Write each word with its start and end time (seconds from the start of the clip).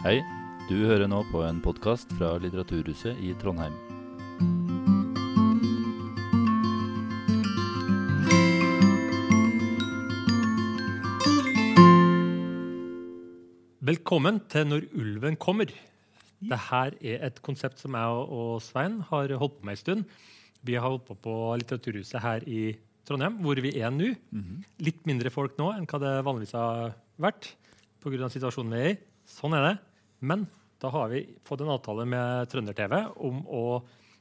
Hei, 0.00 0.22
du 0.64 0.78
hører 0.88 1.10
nå 1.12 1.18
på 1.28 1.42
en 1.44 1.58
podkast 1.60 2.08
fra 2.16 2.30
Litteraturhuset 2.40 3.18
i 3.20 3.34
Trondheim. 3.36 3.74
Velkommen 13.84 14.38
til 14.48 14.70
Når 14.70 14.86
ulven 14.96 15.36
kommer. 15.36 15.68
Dette 15.68 16.80
er 17.04 17.20
et 17.28 17.42
konsept 17.44 17.84
som 17.84 17.92
jeg 18.00 18.24
og 18.38 18.64
Svein 18.64 19.02
har 19.10 19.36
holdt 19.36 19.58
på 19.58 19.68
med 19.68 19.76
en 19.76 19.82
stund. 19.82 20.08
Vi 20.64 20.78
har 20.80 20.88
holdt 20.88 21.04
på 21.10 21.18
på 21.28 21.36
Litteraturhuset 21.60 22.24
her 22.24 22.48
i 22.48 22.72
Trondheim, 23.04 23.36
hvor 23.44 23.60
vi 23.60 23.76
er 23.76 23.92
nå. 23.92 24.14
Litt 24.80 25.04
mindre 25.04 25.28
folk 25.28 25.60
nå 25.60 25.74
enn 25.76 25.84
hva 25.84 26.00
det 26.00 26.16
vanligvis 26.24 26.56
har 26.56 26.96
vært 27.20 27.52
pga. 28.00 28.32
situasjonen 28.32 28.72
vi 28.72 28.80
er 28.80 28.92
i. 28.94 28.98
Sånn 29.28 29.60
er 29.60 29.68
det. 29.68 29.76
Men 30.20 30.46
da 30.80 30.90
har 30.94 31.10
vi 31.12 31.24
fått 31.44 31.62
en 31.64 31.72
avtale 31.72 32.06
med 32.08 32.50
Trønder-TV 32.52 32.96
om 33.20 33.42
å 33.48 33.64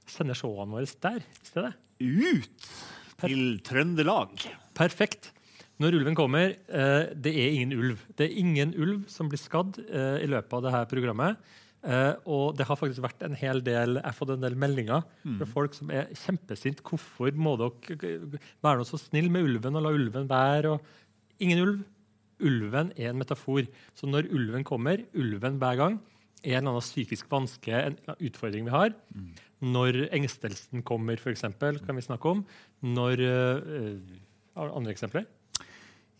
sende 0.10 0.36
showene 0.38 0.76
våre 0.76 0.90
der 1.04 1.22
i 1.24 1.48
stedet. 1.48 1.76
Ut 2.00 2.72
til 3.20 3.60
Trøndelag. 3.68 4.36
Perfekt. 4.78 5.32
Når 5.80 5.96
ulven 5.96 6.16
kommer 6.18 6.52
eh, 6.52 7.12
Det 7.16 7.32
er 7.32 7.56
ingen 7.56 7.78
ulv. 7.78 8.04
Det 8.18 8.28
er 8.28 8.38
ingen 8.42 8.74
ulv 8.76 9.06
som 9.12 9.30
blir 9.32 9.40
skadd 9.40 9.80
eh, 9.88 10.20
i 10.24 10.28
løpet 10.28 10.56
av 10.58 10.66
dette 10.68 10.86
programmet. 10.92 11.40
Eh, 11.80 12.12
og 12.28 12.58
det 12.60 12.68
har 12.68 12.80
faktisk 12.80 13.04
vært 13.06 13.24
en 13.24 13.38
hel 13.40 13.62
del 13.64 13.96
Jeg 14.02 14.04
har 14.04 14.18
fått 14.18 14.34
en 14.34 14.44
del 14.44 14.58
meldinger 14.60 15.06
fra 15.24 15.48
folk 15.48 15.78
som 15.78 15.92
er 15.96 16.12
kjempesinte. 16.26 16.84
Hvorfor 16.84 17.32
må 17.40 17.56
dere 17.62 18.40
være 18.60 18.82
noe 18.82 18.90
så 18.90 19.00
snill 19.00 19.32
med 19.32 19.48
ulven 19.48 19.80
og 19.80 19.86
la 19.86 19.96
ulven 19.96 20.28
være? 20.32 20.76
Og 20.76 21.40
ingen 21.44 21.64
ulv. 21.64 21.80
Ulven 22.42 22.92
er 22.98 23.10
en 23.12 23.20
metafor. 23.20 23.68
Så 23.96 24.08
når 24.10 24.30
ulven 24.32 24.64
kommer, 24.68 25.04
ulven 25.14 25.60
hver 25.60 25.78
gang, 25.78 26.00
er 26.44 26.60
en 26.62 26.70
annen 26.72 26.82
psykisk 26.86 27.28
vanske, 27.32 27.74
en 27.74 27.98
utfordring 28.20 28.64
vi 28.70 28.72
har. 28.72 28.94
Når 29.62 30.06
engstelsen 30.16 30.84
kommer, 30.88 31.20
f.eks., 31.20 31.42
kan 31.60 31.96
vi 32.00 32.06
snakke 32.06 32.32
om. 32.32 32.46
Når 32.84 33.20
eh, 33.20 34.16
Andre 34.60 34.92
eksempler? 34.96 35.26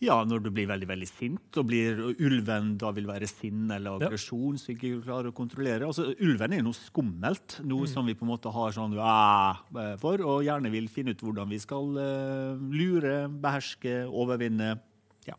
Ja, 0.00 0.22
når 0.24 0.40
du 0.40 0.48
blir 0.48 0.64
veldig 0.64 0.86
veldig 0.88 1.06
sint, 1.10 1.56
og 1.60 1.66
blir 1.68 1.98
ulven 2.24 2.70
da 2.80 2.88
vil 2.96 3.04
være 3.04 3.26
sinn 3.28 3.66
eller 3.74 4.00
Ja. 4.00 4.08
så 4.16 4.38
som 4.56 4.72
ikke 4.74 5.02
klarer 5.04 5.28
å 5.28 5.34
kontrollere. 5.36 5.84
Altså, 5.84 6.14
Ulven 6.24 6.54
er 6.56 6.62
noe 6.64 6.72
skummelt, 6.72 7.58
noe 7.68 7.84
Mm. 7.84 7.88
som 7.92 8.06
vi 8.06 8.14
på 8.14 8.24
en 8.24 8.30
måte 8.32 8.50
har 8.50 8.72
sånn 8.72 8.96
«Ah», 8.98 9.60
for, 10.00 10.16
og 10.24 10.40
gjerne 10.42 10.70
vil 10.72 10.88
finne 10.88 11.10
ut 11.12 11.20
hvordan 11.20 11.50
vi 11.50 11.58
skal 11.58 11.84
uh, 12.00 12.56
lure, 12.72 13.28
beherske, 13.28 14.06
overvinne. 14.08 14.80
Ja. 15.28 15.34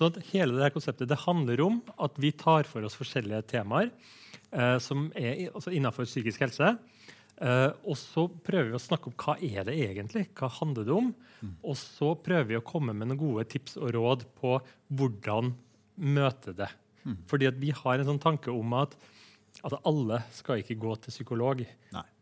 Så 0.00 0.08
hele 0.30 0.56
det 0.56 0.64
her 0.64 0.72
konseptet 0.72 1.10
det 1.10 1.18
handler 1.26 1.60
om 1.60 1.82
at 2.00 2.16
vi 2.20 2.32
tar 2.32 2.64
for 2.68 2.86
oss 2.88 2.96
forskjellige 2.96 3.42
temaer 3.52 3.90
eh, 4.48 4.78
som 4.80 5.10
er 5.12 5.50
altså 5.50 5.74
innenfor 5.76 6.08
psykisk 6.08 6.40
helse. 6.46 6.70
Eh, 7.36 7.68
og 7.84 7.98
så 8.00 8.24
prøver 8.28 8.70
vi 8.70 8.78
å 8.78 8.80
snakke 8.80 9.10
om 9.10 9.16
hva 9.20 9.36
er 9.44 9.68
det 9.68 9.76
egentlig 9.76 10.26
Hva 10.36 10.48
handler 10.56 10.88
det 10.88 10.96
om? 10.96 11.12
Og 11.60 11.76
så 11.76 12.14
prøver 12.16 12.48
vi 12.48 12.58
å 12.58 12.64
komme 12.64 12.96
med 12.96 13.10
noen 13.10 13.20
gode 13.20 13.46
tips 13.52 13.76
og 13.80 13.92
råd 13.96 14.24
på 14.40 14.56
hvordan 14.88 15.52
møte 16.00 16.56
det. 16.56 16.68
Fordi 17.28 17.48
at 17.48 17.60
vi 17.60 17.72
har 17.76 18.00
en 18.00 18.08
sånn 18.10 18.20
tanke 18.20 18.52
om 18.52 18.74
at, 18.76 18.96
at 19.64 19.76
alle 19.88 20.20
skal 20.36 20.60
ikke 20.60 20.80
gå 20.80 20.96
til 21.00 21.14
psykolog. 21.14 21.62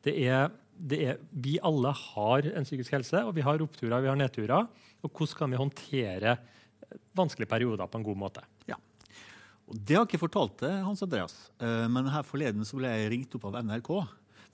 Det 0.07 0.15
er, 0.23 0.53
det 0.75 1.01
er, 1.03 1.19
vi 1.31 1.59
alle 1.67 1.95
har 1.95 2.47
en 2.53 2.67
psykisk 2.67 2.95
helse, 2.95 3.23
og 3.27 3.35
vi 3.39 3.47
har 3.47 3.63
oppturer 3.63 4.03
vi 4.03 4.11
har 4.11 4.19
nedturer. 4.19 4.71
Og 5.03 5.11
hvordan 5.11 5.39
kan 5.41 5.51
vi 5.51 5.63
håndtere 5.63 6.39
vanskelige 7.17 7.51
perioder 7.51 7.89
på 7.91 8.01
en 8.01 8.07
god 8.11 8.23
måte? 8.27 8.45
ja. 8.71 8.77
Og 9.69 9.77
det 9.77 9.99
har 9.99 10.07
jeg 10.07 10.15
ikke 10.15 10.23
fortalt 10.23 10.55
til 10.63 10.71
Hans 10.81 11.03
Andreas, 11.05 11.35
eh, 11.61 11.85
men 11.93 12.07
her 12.09 12.25
forleden 12.25 12.65
så 12.65 12.79
ble 12.79 12.89
jeg 12.89 13.11
ringt 13.13 13.35
opp 13.37 13.51
av 13.51 13.59
NRK. 13.61 13.91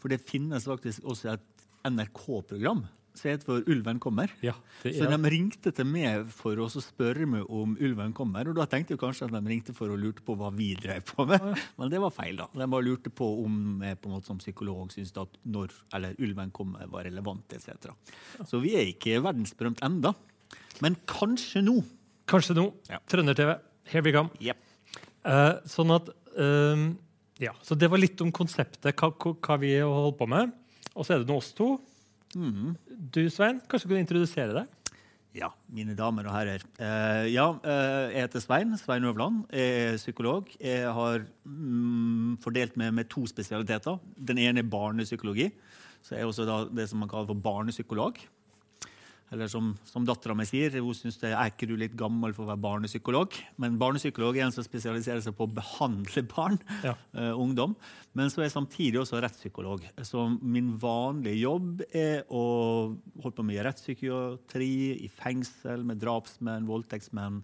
For 0.02 0.10
det 0.10 0.19
finnes 0.26 0.66
faktisk 0.66 1.06
også 1.06 1.36
et 1.36 1.66
NRK-program 1.86 2.82
som 3.14 3.31
heter 3.31 3.47
for 3.47 3.69
Ulven 3.70 4.00
kommer. 4.03 4.32
Ja, 4.42 4.56
det 4.82 4.97
Så 4.97 5.06
er, 5.06 5.14
de 5.14 5.31
ringte 5.31 5.70
til 5.70 5.86
meg 5.86 6.26
for 6.34 6.59
å 6.59 6.66
spørre 6.66 7.28
meg 7.31 7.47
om 7.47 7.76
ulven 7.78 8.12
kommer. 8.16 8.48
Og 8.50 8.59
da 8.59 8.66
tenkte 8.66 8.97
jeg 8.97 9.03
kanskje 9.04 9.28
at 9.28 9.34
de 9.36 9.42
ringte 9.47 9.75
for 9.76 9.92
å 9.92 9.98
lurte 9.98 10.25
på 10.26 10.34
hva 10.38 10.50
vi 10.54 10.72
drev 10.75 11.06
på 11.12 11.26
med. 11.30 11.47
Men 11.78 11.92
det 11.92 12.03
var 12.03 12.10
feil. 12.14 12.41
da. 12.42 12.48
De 12.50 12.66
bare 12.75 12.86
lurte 12.88 13.12
på 13.14 13.28
om 13.44 13.84
jeg 13.86 14.00
på 14.03 14.10
en 14.10 14.16
måte 14.16 14.30
som 14.32 14.42
psykolog 14.42 14.91
syntes 14.92 15.14
at 15.22 15.38
når 15.47 15.75
eller 15.94 16.19
ulven 16.19 16.50
kommer 16.54 16.91
var 16.91 17.06
relevant 17.06 17.54
etc. 17.54 17.94
Så 18.42 18.59
vi 18.64 18.75
er 18.75 18.91
ikke 18.91 19.22
verdensberømt 19.22 19.84
enda. 19.86 20.16
Men 20.82 20.98
kanskje 21.06 21.62
nå. 21.62 21.78
Kanskje 22.30 22.56
nå. 22.58 22.68
Ja. 22.90 23.00
Trønder-TV, 23.10 23.56
here 23.92 24.04
we 24.06 24.12
come. 24.14 24.30
Yep. 24.40 24.60
Uh, 25.24 25.56
sånn 25.70 25.92
at 25.94 26.10
um, 26.36 26.92
Ja, 27.42 27.54
så 27.64 27.74
det 27.78 27.88
var 27.90 27.98
litt 27.98 28.20
om 28.22 28.30
konseptet, 28.34 28.94
hva, 29.00 29.10
hva- 29.16 29.58
vi 29.60 29.74
holder 29.80 30.16
på 30.18 30.28
med. 30.30 30.52
Og 30.94 31.06
så 31.06 31.14
er 31.16 31.22
det 31.24 31.30
nå 31.32 31.38
oss 31.40 31.52
to. 31.56 31.74
Mhm. 32.36 32.74
Du, 33.14 33.22
Svein, 33.30 33.60
kanskje 33.68 33.88
du 33.88 33.94
kunne 33.94 34.04
introdusere 34.04 34.54
deg? 34.54 34.80
Ja, 35.34 35.48
mine 35.74 35.96
damer 35.98 36.28
og 36.28 36.34
herrer. 36.36 36.62
Uh, 36.78 37.24
ja, 37.26 37.48
uh, 37.58 38.06
jeg 38.12 38.22
heter 38.28 38.42
Svein. 38.44 38.76
Svein 38.78 39.02
Øvland. 39.08 39.41
Jeg 39.50 39.88
er 39.88 39.96
psykolog. 39.98 40.52
Jeg 40.62 40.86
har 40.94 41.24
mm, 41.42 42.36
fordelt 42.44 42.76
meg 42.78 42.92
med 42.94 43.08
to 43.10 43.24
spesialiteter. 43.26 43.98
Den 44.14 44.38
ene 44.38 44.62
er 44.62 44.70
barnepsykologi. 44.70 45.48
Så 46.04 46.14
jeg 46.14 46.22
er 46.22 46.30
også 46.30 46.46
det 46.70 46.86
som 46.91 47.02
man 47.02 47.10
kaller 47.10 47.32
for 47.32 47.42
barnepsykolog. 47.48 48.20
Eller 49.32 49.48
som, 49.50 49.72
som 49.88 50.04
dattera 50.06 50.34
mi 50.36 50.44
sier, 50.46 50.74
hun 50.84 50.94
syns 50.94 51.16
det 51.22 51.30
er 51.32 51.50
ikke 51.50 51.66
du 51.66 51.74
litt 51.80 51.94
gammel 51.98 52.34
for 52.36 52.44
å 52.44 52.50
være 52.52 52.62
barnepsykolog. 52.62 53.34
Men 53.62 53.78
barnepsykolog 53.80 54.36
er 54.36 54.46
en 54.46 54.54
som 54.54 54.66
spesialiserer 54.66 55.24
seg 55.24 55.34
på 55.38 55.46
å 55.48 55.54
behandle 55.56 56.22
barn, 56.30 56.60
Ja. 56.84 56.92
Uh, 57.16 57.32
ungdom. 57.40 57.74
Men 58.14 58.30
så 58.30 58.42
er 58.42 58.48
jeg 58.48 58.54
samtidig 58.54 59.00
også 59.00 59.22
rettspsykolog. 59.24 59.88
Så 60.06 60.26
min 60.38 60.74
vanlige 60.78 61.40
jobb 61.40 61.82
er 61.90 62.22
å 62.28 62.44
holde 63.24 63.34
på 63.40 63.46
med 63.48 63.64
rettspsykiatri 63.66 64.70
i 65.02 65.10
fengsel 65.10 65.82
med 65.88 66.02
drapsmenn, 66.04 66.68
voldtektsmenn 66.68 67.42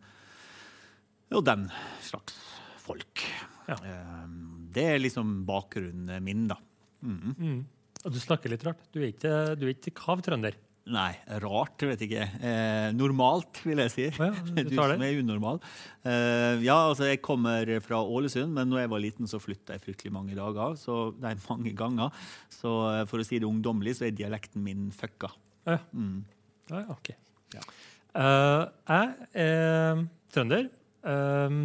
og 1.31 1.45
den 1.47 1.69
slags 2.05 2.39
folk. 2.85 3.25
Ja. 3.71 3.81
Uh, 3.81 4.27
Det 4.71 4.87
er 4.93 5.03
liksom 5.03 5.41
bakgrunnen 5.49 6.23
min, 6.23 6.47
da. 6.51 6.61
Mm. 7.03 7.35
Mm. 7.35 7.61
Og 8.05 8.13
du 8.15 8.21
snakker 8.23 8.53
litt 8.53 8.63
rart. 8.69 8.83
Du 8.93 9.01
er 9.01 9.11
ikke, 9.11 9.33
du 9.59 9.67
er 9.67 9.75
ikke 9.75 9.97
kav 9.97 10.23
trønder. 10.25 10.55
Nei, 10.91 11.13
rart, 11.43 11.83
vet 11.85 12.01
ikke. 12.07 12.25
Eh, 12.41 12.89
normalt, 12.97 13.61
vil 13.69 13.83
jeg 13.85 13.93
si. 13.93 14.07
Ja, 14.17 14.31
du 14.33 14.63
du 14.65 14.73
som 14.75 15.03
er 15.05 15.19
unormal. 15.21 15.61
Eh, 16.03 16.63
ja, 16.65 16.79
altså, 16.89 17.05
jeg 17.11 17.21
kommer 17.23 17.69
fra 17.85 18.01
Ålesund, 18.01 18.55
men 18.57 18.71
når 18.73 18.83
jeg 18.85 18.91
var 18.95 19.03
liten, 19.05 19.29
så 19.31 19.39
flytta 19.43 19.77
jeg 19.77 19.85
fryktelig 19.85 20.13
mange 20.15 20.35
dager. 20.39 20.75
Så, 20.81 21.13
nei, 21.23 21.35
mange 21.51 21.75
ganger. 21.77 22.17
Så 22.55 22.73
eh, 22.95 23.05
for 23.11 23.21
å 23.23 23.27
si 23.29 23.39
det 23.39 23.49
ungdommelig, 23.49 23.99
så 24.01 24.09
er 24.09 24.17
dialekten 24.17 24.65
min 24.65 24.89
fucka. 24.97 25.31
Ja. 25.69 25.79
Mm. 25.93 26.25
Ja, 26.73 26.85
ok. 26.97 27.13
Ja. 27.55 27.65
Uh, 28.11 28.65
jeg 28.91 29.45
er 29.45 30.01
trønder 30.35 30.65
ehm, 31.07 31.61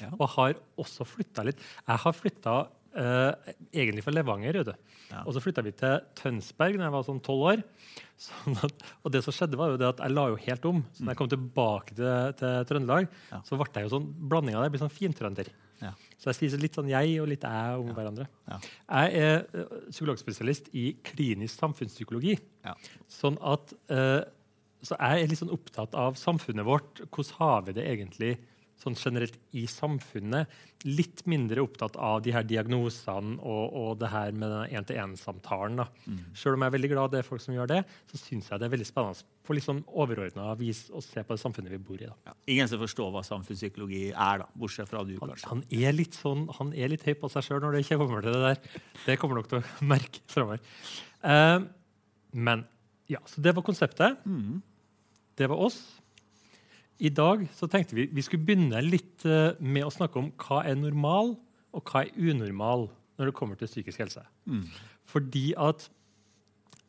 Ja. 0.00 0.08
og 0.16 0.28
har 0.38 0.54
også 0.80 1.04
flytta 1.04 1.44
litt. 1.44 1.60
Jeg 1.84 2.00
har 2.04 2.14
flytta 2.16 2.54
egentlig 2.94 4.02
fra 4.04 4.12
Levanger. 4.14 4.60
Ja. 5.10 5.24
og 5.26 5.32
så 5.34 5.40
flytta 5.42 5.62
vi 5.66 5.72
til 5.74 5.96
Tønsberg 6.18 6.76
da 6.78 6.84
jeg 6.86 6.94
var 6.94 7.04
sånn 7.06 7.20
tolv 7.26 7.46
år. 7.52 7.62
Sånn 8.20 8.52
at, 8.60 8.82
og 9.00 9.12
det 9.14 9.22
som 9.24 9.32
skjedde 9.32 9.56
var 9.56 9.70
jo 9.72 9.78
det 9.80 9.86
at 9.88 10.00
jeg 10.04 10.12
la 10.12 10.26
jo 10.28 10.34
helt 10.42 10.66
om. 10.68 10.82
Så 10.92 11.00
når 11.06 11.14
jeg 11.14 11.18
kom 11.22 11.28
tilbake 11.32 11.94
til, 11.96 12.34
til 12.36 12.66
Trøndelag, 12.68 13.06
Ja. 13.30 13.38
så 13.48 13.56
ble 13.56 13.64
jeg 13.72 13.86
jo 13.86 13.92
sånn 13.94 14.10
blanding 14.28 14.58
av 14.58 14.60
det. 14.60 14.66
Jeg 14.68 14.74
blir 14.74 14.82
sånn 14.82 14.92
fintrønder. 14.92 15.48
Ja. 15.80 15.94
Så 16.20 16.28
jeg 16.28 16.36
sier 16.36 16.60
litt 16.60 16.76
sånn 16.76 16.90
jeg 16.92 17.14
og 17.22 17.30
litt 17.32 17.46
jeg 17.48 17.80
om 17.80 17.88
hverandre. 17.96 18.26
Ja. 18.50 18.58
Jeg 18.92 19.22
er 19.22 19.38
eh, 19.56 19.72
psykologspesialist 19.88 20.68
i 20.76 20.84
klinisk 21.08 21.56
samfunnspsykologi. 21.62 22.36
Ja. 22.68 22.74
Sånn 23.08 23.40
at 23.40 23.72
eh, 23.88 24.20
Så 24.84 25.00
jeg 25.00 25.24
er 25.24 25.32
litt 25.32 25.40
sånn 25.40 25.56
opptatt 25.56 25.96
av 25.96 26.20
samfunnet 26.20 26.64
vårt. 26.68 27.00
Hvordan 27.08 27.40
har 27.40 27.64
vi 27.70 27.72
det 27.80 27.88
egentlig 27.88 28.34
sånn 28.82 28.96
generelt 28.98 29.36
i 29.56 29.66
samfunnet? 29.70 30.50
Litt 30.88 31.22
mindre 31.28 31.62
opptatt 31.64 31.98
av 32.00 32.22
de 32.24 32.32
her 32.32 32.46
diagnosene 32.48 33.36
og, 33.38 33.74
og 33.76 33.90
det 34.00 34.08
her 34.12 34.32
med 34.32 34.52
den 34.54 34.78
én-til-én-samtalen. 34.78 35.82
Mm. 36.06 36.22
Selv 36.36 36.56
om 36.56 36.64
jeg 36.64 36.72
er 36.72 36.76
veldig 36.76 36.90
glad 36.94 37.12
det 37.12 37.20
er 37.20 37.28
folk 37.28 37.44
som 37.44 37.54
gjør 37.56 37.70
det, 37.74 37.82
så 38.12 38.20
syns 38.22 38.48
jeg 38.48 38.62
det 38.62 38.68
er 38.68 38.74
veldig 38.74 38.88
spennende 38.88 39.28
på 39.46 39.56
litt 39.56 39.66
sånn 39.66 39.82
overordna 39.98 40.48
vis 40.60 40.86
å 40.94 41.02
se 41.04 41.24
på 41.26 41.36
det 41.36 41.42
samfunnet 41.42 41.74
vi 41.74 41.80
bor 41.90 42.00
i. 42.00 42.08
Ja. 42.08 42.34
Ingen 42.54 42.70
som 42.70 42.80
forstår 42.82 43.12
hva 43.14 43.24
samfunnspsykologi 43.26 44.02
er, 44.10 44.44
da, 44.44 44.48
bortsett 44.54 44.88
fra 44.90 45.04
du, 45.04 45.16
Han, 45.20 45.34
kanskje. 45.34 45.50
han 45.50 45.64
er 45.74 45.96
litt 45.96 46.16
sånn, 46.16 46.46
han 46.58 46.72
er 46.72 46.92
litt 46.92 47.04
høy 47.06 47.14
på 47.20 47.30
seg 47.32 47.46
sjøl 47.48 47.62
når 47.64 47.76
det 47.76 47.84
ikke 47.86 48.00
kommer 48.00 48.24
til 48.24 48.36
det 48.36 48.42
der. 48.46 48.82
Det 49.06 49.20
kommer 49.20 49.40
nok 49.40 49.50
til 49.50 49.60
å 49.60 49.64
merke 49.92 50.24
framover. 50.30 50.64
Uh, 51.20 51.68
men 52.32 52.64
ja, 53.10 53.20
så 53.26 53.42
det 53.42 53.56
var 53.56 53.66
konseptet. 53.66 54.22
Mm. 54.24 54.60
Det 55.40 55.48
var 55.50 55.60
oss. 55.66 55.80
I 57.00 57.10
dag 57.16 57.46
så 57.56 57.68
tenkte 57.70 57.96
vi 57.96 58.08
vi 58.12 58.24
skulle 58.24 58.44
begynne 58.44 58.82
litt 58.84 59.24
eh, 59.24 59.56
med 59.60 59.86
å 59.86 59.92
snakke 59.94 60.20
om 60.20 60.30
hva 60.42 60.62
er 60.68 60.76
normal, 60.76 61.34
og 61.72 61.86
hva 61.88 62.04
er 62.04 62.16
unormal 62.18 62.88
når 63.16 63.30
det 63.30 63.36
kommer 63.36 63.58
til 63.58 63.70
psykisk 63.70 64.02
helse. 64.02 64.24
Mm. 64.48 64.66
Fordi 65.08 65.50
at 65.60 65.86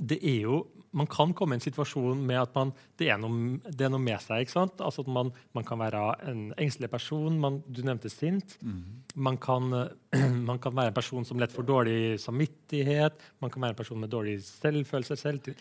det 0.02 0.18
er 0.26 0.48
jo 0.48 0.64
man 0.92 1.08
kan 1.08 1.32
komme 1.34 1.56
i 1.56 1.60
en 1.60 1.64
situasjon 1.64 2.20
med 2.28 2.40
at 2.42 2.56
man, 2.58 2.72
det, 3.00 3.08
er 3.14 3.20
noe, 3.22 3.60
det 3.64 3.86
er 3.86 3.92
noe 3.94 4.04
med 4.04 4.20
seg. 4.20 4.44
ikke 4.44 4.56
sant? 4.58 4.82
Altså 4.84 5.06
at 5.06 5.12
man, 5.16 5.30
man 5.56 5.68
kan 5.68 5.80
være 5.80 6.02
en 6.28 6.42
engstelig 6.60 6.90
person. 6.92 7.38
Man, 7.40 7.62
du 7.68 7.80
nevnte 7.88 8.12
sint. 8.12 8.58
Mm. 8.60 8.82
Man, 9.16 9.40
kan, 9.42 9.70
man 10.50 10.60
kan 10.64 10.76
være 10.76 10.92
en 10.92 10.98
person 10.98 11.28
som 11.28 11.40
lett 11.40 11.56
får 11.56 11.68
dårlig 11.70 12.02
samvittighet. 12.24 13.24
Man 13.44 13.54
kan 13.54 13.64
være 13.64 13.76
en 13.78 13.80
person 13.80 14.04
med 14.04 14.12
dårlig 14.12 14.36
selvfølelse. 14.48 15.20
Selv. 15.22 15.40
Det, 15.46 15.56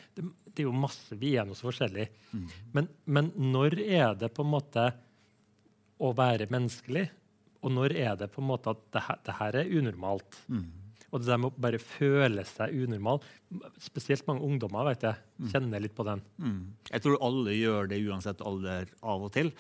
det 0.51 0.65
er 0.65 0.67
jo 0.67 0.75
masse 0.75 1.19
Vi 1.21 1.37
er 1.39 1.47
noe 1.47 1.59
så 1.59 1.69
forskjellig. 1.69 2.09
Mm. 2.35 2.51
Men, 2.75 2.91
men 3.07 3.31
når 3.55 3.79
er 3.87 4.19
det 4.19 4.33
på 4.35 4.47
en 4.47 4.55
måte 4.57 4.91
å 6.01 6.15
være 6.17 6.51
menneskelig? 6.51 7.07
Og 7.61 7.75
når 7.77 7.95
er 8.01 8.19
det 8.19 8.33
på 8.33 8.43
en 8.43 8.51
måte 8.51 8.73
at 8.73 8.83
det 8.91 9.07
her, 9.07 9.23
det 9.27 9.39
her 9.39 9.63
er 9.63 9.75
unormalt? 9.79 10.43
Mm. 10.51 10.69
Og 11.11 11.21
det 11.21 11.31
der 11.31 11.41
med 11.43 11.51
å 11.51 11.63
bare 11.65 11.81
føle 11.83 12.45
seg 12.47 12.75
unormal 12.85 13.19
Spesielt 13.83 14.27
mange 14.29 14.47
ungdommer 14.47 14.87
vet 14.93 15.03
jeg, 15.09 15.19
kjenner 15.51 15.83
litt 15.83 15.97
på 15.97 16.07
den. 16.07 16.23
Mm. 16.39 16.61
Jeg 16.93 17.03
tror 17.03 17.19
alle 17.27 17.57
gjør 17.57 17.91
det 17.91 17.99
uansett 18.07 18.45
alder 18.47 18.91
av 19.03 19.27
og 19.27 19.33
til. 19.35 19.51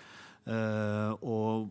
Uh, 0.47 1.11
og 1.21 1.69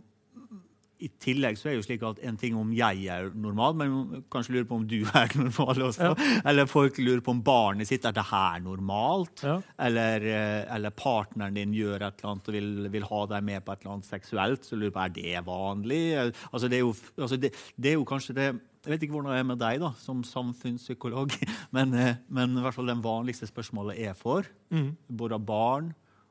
i 1.00 1.08
tillegg 1.24 1.56
så 1.56 1.70
er 1.70 1.74
det 1.74 1.80
jo 1.80 1.86
slik 1.88 2.02
at 2.04 2.18
en 2.28 2.38
ting 2.40 2.56
om 2.60 2.72
jeg 2.76 3.06
er 3.08 3.30
normal, 3.40 3.76
men 3.80 4.24
kanskje 4.32 4.52
lurer 4.58 4.66
på 4.68 4.76
om 4.82 4.88
du 4.90 4.98
er 5.22 5.32
normal 5.40 5.86
også. 5.90 6.10
Eller 6.44 6.68
folk 6.68 6.98
lurer 7.00 7.22
på 7.24 7.32
om 7.32 7.40
barnet 7.46 7.88
sitt 7.88 8.04
er 8.10 8.16
det 8.18 8.26
her 8.28 8.60
normalt. 8.66 9.44
Ja. 9.48 9.58
Eller, 9.80 10.26
eh, 10.28 10.76
eller 10.76 10.92
partneren 10.92 11.56
din 11.56 11.72
gjør 11.78 12.04
et 12.10 12.20
eller 12.20 12.34
annet 12.34 12.50
og 12.52 12.58
vil, 12.58 12.72
vil 12.98 13.08
ha 13.08 13.22
deg 13.32 13.46
med 13.48 13.64
på 13.64 13.72
et 13.78 13.86
eller 13.86 13.94
annet 13.96 14.10
seksuelt. 14.10 14.68
Så 14.68 14.76
lurer 14.80 14.92
på 14.98 15.06
er 15.06 15.14
det 15.16 15.46
vanlig. 15.48 16.02
Altså, 16.20 16.68
det, 16.68 16.82
er 16.82 16.84
jo, 16.84 16.92
altså, 17.18 17.40
det, 17.40 17.54
det 17.80 17.94
er 17.94 17.98
jo 18.00 18.08
kanskje 18.12 18.36
det 18.42 18.50
jeg 18.80 18.94
vet 18.94 19.02
ikke 19.04 19.18
hvordan 19.18 19.34
det 19.34 19.40
er 19.42 19.48
med 19.50 19.60
deg 19.60 19.80
da, 19.82 19.90
som 20.00 20.22
samfunnspsykolog, 20.24 21.34
men, 21.76 21.92
eh, 22.00 22.14
men 22.32 22.54
i 22.56 22.62
hvert 22.64 22.76
fall 22.78 22.88
den 22.88 23.02
vanligste 23.04 23.48
spørsmålet 23.50 24.00
jeg 24.04 24.16
får, 24.20 24.48
Mm. 24.72 24.92
både 25.18 25.40
barn, 25.42 25.88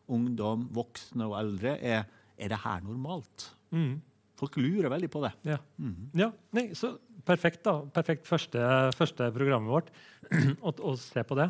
ungdom, 0.08 0.68
voksne 0.76 1.26
og 1.26 1.34
eldre, 1.40 1.74
er 1.82 2.04
er 2.38 2.52
det 2.52 2.60
her 2.62 2.80
normalt. 2.86 3.48
Mm. 3.74 3.96
Folk 4.38 4.56
lurer 4.60 4.88
veldig 4.92 5.08
på 5.10 5.22
det. 5.24 5.32
Ja. 5.50 5.56
Mhm. 5.82 6.10
ja. 6.18 6.30
Nei, 6.54 6.68
så 6.78 6.92
perfekt, 7.26 7.64
da. 7.66 7.80
Perfekt 7.94 8.26
første, 8.28 8.60
første 8.96 9.32
programmet 9.34 9.72
vårt 9.72 9.90
å, 10.66 10.70
å 10.72 10.94
se 11.00 11.24
på 11.26 11.36
det. 11.40 11.48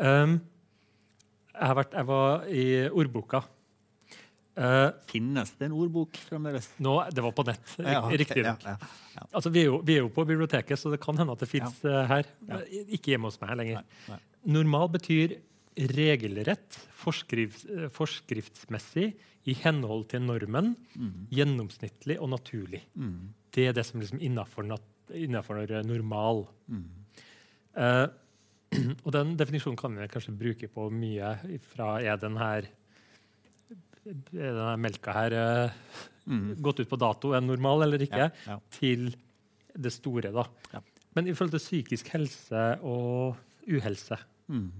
Um, 0.00 0.40
jeg, 1.54 1.66
har 1.68 1.76
vært, 1.78 1.94
jeg 2.00 2.08
var 2.08 2.46
i 2.50 2.64
ordboka. 2.90 3.42
Uh, 4.60 4.90
Finnes 5.08 5.52
det 5.56 5.68
en 5.70 5.76
ordbok 5.78 6.18
fremdeles? 6.26 6.66
nå, 6.82 6.96
det 7.14 7.22
var 7.24 7.32
på 7.36 7.44
nett, 7.46 7.70
Ja, 7.78 8.00
ok, 8.02 8.16
riktignok. 8.20 8.64
ja, 8.66 8.74
ja. 9.14 9.28
Altså, 9.30 9.52
vi, 9.54 9.62
er 9.62 9.68
jo- 9.70 9.78
vi 9.86 9.94
er 9.94 10.02
jo 10.02 10.10
på 10.12 10.24
biblioteket, 10.28 10.76
så 10.80 10.90
det 10.92 10.98
kan 11.00 11.16
hende 11.16 11.32
at 11.32 11.44
det 11.44 11.48
fins 11.48 11.78
her. 11.86 12.26
Ja. 12.48 12.58
Ikke 12.90 13.14
hjemme 13.14 13.30
hos 13.30 13.38
meg 13.40 13.54
lenger. 13.62 13.84
Nei, 13.86 14.16
nei. 14.16 14.18
Normal 14.58 14.90
betyr 14.98 15.38
regelrett, 15.88 16.78
forskrift, 17.00 17.66
eh, 17.70 17.88
forskriftsmessig, 17.94 19.14
i 19.48 19.54
henhold 19.56 20.08
til 20.12 20.20
normen, 20.20 20.74
gjennomsnittlig 21.32 22.18
og 22.20 22.28
naturlig. 22.34 22.82
Mm. 22.94 23.30
Det 23.56 23.68
er 23.70 23.72
det 23.72 23.86
som 23.88 24.00
liksom 24.02 24.20
innafor 24.20 24.66
normal. 25.88 26.42
Mm. 26.68 26.84
Uh, 27.74 28.06
og 29.04 29.10
den 29.16 29.32
definisjonen 29.40 29.78
kan 29.80 29.96
vi 29.96 30.10
kanskje 30.12 30.36
bruke 30.36 30.68
på 30.68 30.90
mye 30.92 31.32
fra 31.72 31.94
er 32.04 32.20
den 32.20 32.36
her 32.36 32.68
er 34.04 34.54
denne 34.54 34.76
melka 34.80 35.12
her 35.16 35.36
uh, 35.40 35.80
Mm. 36.30 36.54
gått 36.62 36.78
ut 36.84 36.88
på 36.88 36.98
dato, 37.00 37.32
er 37.34 37.40
normal 37.42 37.82
eller 37.82 38.02
ikke, 38.04 38.28
Ja, 38.28 38.30
ja. 38.46 38.58
til 38.70 39.08
det 39.74 39.90
store. 39.90 40.30
da. 40.30 40.44
Ja. 40.72 40.80
Men 41.16 41.26
i 41.26 41.32
forhold 41.32 41.50
til 41.56 41.64
psykisk 41.64 42.08
helse 42.12 42.78
og 42.82 43.36
uhelse, 43.66 44.18
Mm. 44.46 44.70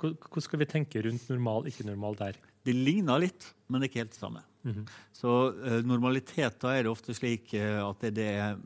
Hvor- 0.00 0.16
hvordan 0.16 0.46
skal 0.46 0.58
vi 0.62 0.68
tenke 0.70 1.02
rundt 1.04 1.28
normal, 1.30 1.68
ikke 1.70 1.86
normal 1.88 2.16
der? 2.18 2.38
Det 2.64 2.74
ligner 2.76 3.20
litt, 3.22 3.52
men 3.68 3.80
det 3.80 3.88
er 3.88 3.92
ikke 3.92 4.02
helt 4.04 4.16
det 4.16 4.20
samme. 4.20 4.42
Mhm. 4.62 4.82
Så 5.16 5.30
uh, 5.56 5.78
normalitet 5.88 6.58
da 6.60 6.74
er 6.76 6.84
det 6.84 6.90
ofte 6.92 7.14
slik 7.16 7.54
uh, 7.56 7.80
at 7.88 8.02
det 8.04 8.10
det 8.18 8.26
er 8.36 8.58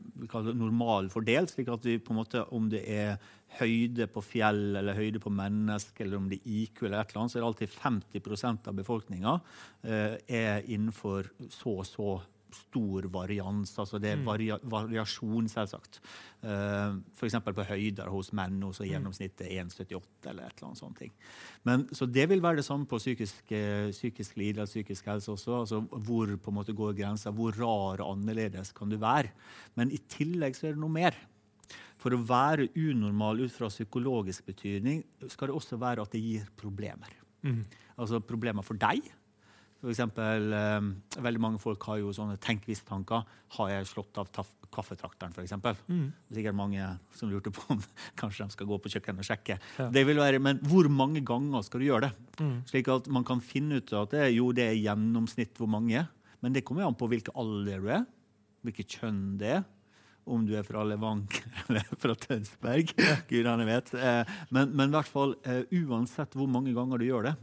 normal 0.51 1.07
fordelt. 1.13 1.53
slik 1.53 1.69
at 1.71 1.85
vi 1.87 1.97
på 2.03 2.11
en 2.11 2.19
måte, 2.19 2.43
Om 2.51 2.69
det 2.69 2.83
er 2.89 3.17
høyde 3.59 4.07
på 4.11 4.21
fjell 4.21 4.75
eller 4.75 4.93
høyde 4.97 5.21
på 5.23 5.31
menneske, 5.31 6.03
eller 6.03 6.17
om 6.17 6.27
det 6.27 6.41
er 6.43 6.49
IQ, 6.51 6.83
eller 6.83 6.99
et 6.99 7.13
eller 7.13 7.21
annet, 7.21 7.31
så 7.31 7.37
er 7.39 7.45
det 7.45 7.51
alltid 7.51 8.23
50% 8.25 8.67
av 8.67 8.75
befolkninga 8.75 9.39
uh, 9.39 10.17
er 10.27 10.63
innenfor 10.67 11.29
så 11.49 11.77
og 11.79 11.85
så 11.87 12.21
stor 12.55 13.07
varians. 13.13 13.73
Altså 13.81 13.99
det 14.01 14.13
er 14.13 14.23
varia 14.25 14.57
variasjon, 14.71 15.49
selvsagt. 15.51 15.99
Uh, 16.45 16.97
F.eks. 17.15 17.37
på 17.45 17.67
høyder 17.67 18.09
hos 18.13 18.31
menn 18.37 18.61
hos 18.65 18.81
gjennomsnittet 18.85 19.45
er 19.47 19.63
1,78 19.65 20.29
eller 20.31 20.47
et 20.47 20.57
eller 20.57 20.69
annet 20.69 20.81
sånt. 20.81 21.03
Men, 21.67 21.85
så 21.95 22.07
det 22.07 22.27
vil 22.31 22.43
være 22.43 22.61
det 22.61 22.67
samme 22.67 22.87
på 22.89 22.99
psykisk, 23.01 23.43
eh, 23.55 23.91
psykisk 23.91 24.37
lidelse, 24.39 24.71
psykisk 24.73 25.09
helse 25.11 25.31
også. 25.33 25.59
altså 25.59 25.81
Hvor 25.89 26.35
på 26.37 26.51
en 26.51 26.59
måte 26.59 26.75
går 26.77 26.95
grensa? 26.97 27.33
Hvor 27.35 27.55
rar 27.57 28.03
og 28.03 28.11
annerledes 28.15 28.71
kan 28.75 28.91
du 28.91 28.97
være? 29.01 29.33
Men 29.75 29.91
i 29.91 29.99
tillegg 30.11 30.57
så 30.57 30.69
er 30.69 30.77
det 30.77 30.83
noe 30.83 30.93
mer. 30.93 31.17
For 32.01 32.13
å 32.13 32.21
være 32.21 32.69
unormal 32.77 33.45
ut 33.45 33.53
fra 33.53 33.71
psykologisk 33.71 34.45
betydning 34.45 35.03
skal 35.31 35.49
det 35.49 35.57
også 35.57 35.79
være 35.81 36.05
at 36.05 36.13
det 36.13 36.21
gir 36.21 36.49
problemer. 36.59 37.13
Mm. 37.45 37.63
Altså 37.97 38.19
problemer 38.21 38.65
for 38.65 38.77
deg. 38.77 39.05
For 39.85 39.93
eksempel, 39.93 40.47
eh, 40.57 41.21
veldig 41.21 41.41
mange 41.43 41.59
folk 41.61 41.83
har 41.85 41.99
jo 42.01 42.09
sånne 42.15 42.39
tenk 42.41 42.63
hvis-tanker. 42.65 43.21
Har 43.59 43.69
jeg 43.69 43.85
slått 43.91 44.17
av 44.17 44.31
kaffetrakteren, 44.73 45.31
f.eks.? 45.37 45.53
Mm. 45.85 46.07
Sikkert 46.33 46.57
mange 46.57 46.87
som 47.13 47.29
lurte 47.29 47.53
på 47.53 47.61
om 47.75 47.83
kanskje 48.19 48.47
de 48.47 48.55
skal 48.55 48.69
gå 48.71 48.79
på 48.81 48.91
kjøkkenet 48.95 49.21
og 49.21 49.29
sjekke. 49.29 49.59
Ja. 49.77 49.87
Det 49.93 50.05
vil 50.09 50.17
være, 50.17 50.41
Men 50.41 50.57
hvor 50.65 50.89
mange 50.89 51.21
ganger 51.21 51.61
skal 51.67 51.83
du 51.83 51.87
gjøre 51.91 52.09
det? 52.09 52.41
Mm. 52.41 52.57
Slik 52.71 52.89
at 52.95 53.07
man 53.13 53.27
kan 53.27 53.43
finne 53.45 53.77
ut 53.77 53.93
at 53.93 54.17
det, 54.17 54.25
jo, 54.33 54.49
det 54.57 54.65
er 54.71 54.81
gjennomsnitt 54.81 55.55
hvor 55.61 55.69
mange. 55.69 56.01
Men 56.41 56.57
det 56.57 56.65
kommer 56.65 56.87
an 56.89 56.97
på 56.97 57.07
hvilken 57.13 57.37
alder 57.37 57.79
du 57.85 57.89
er, 57.93 58.05
hvilket 58.65 58.97
kjønn 58.99 59.23
det 59.39 59.53
er. 59.59 59.63
Om 60.25 60.41
du 60.49 60.55
er 60.57 60.65
fra 60.65 60.81
Levanger 60.81 61.43
eller 61.69 61.85
fra 62.01 62.15
Tønsberg. 62.17 62.95
Gudene 63.29 63.67
vet. 63.69 63.93
Eh, 63.93 64.23
Men, 64.49 64.71
men 64.73 64.89
i 64.89 64.97
hvert 64.97 65.11
fall, 65.13 65.35
eh, 65.45 65.61
uansett 65.85 66.33
hvor 66.33 66.49
mange 66.49 66.73
ganger 66.73 66.97
du 66.97 67.05
gjør 67.05 67.27
det, 67.29 67.35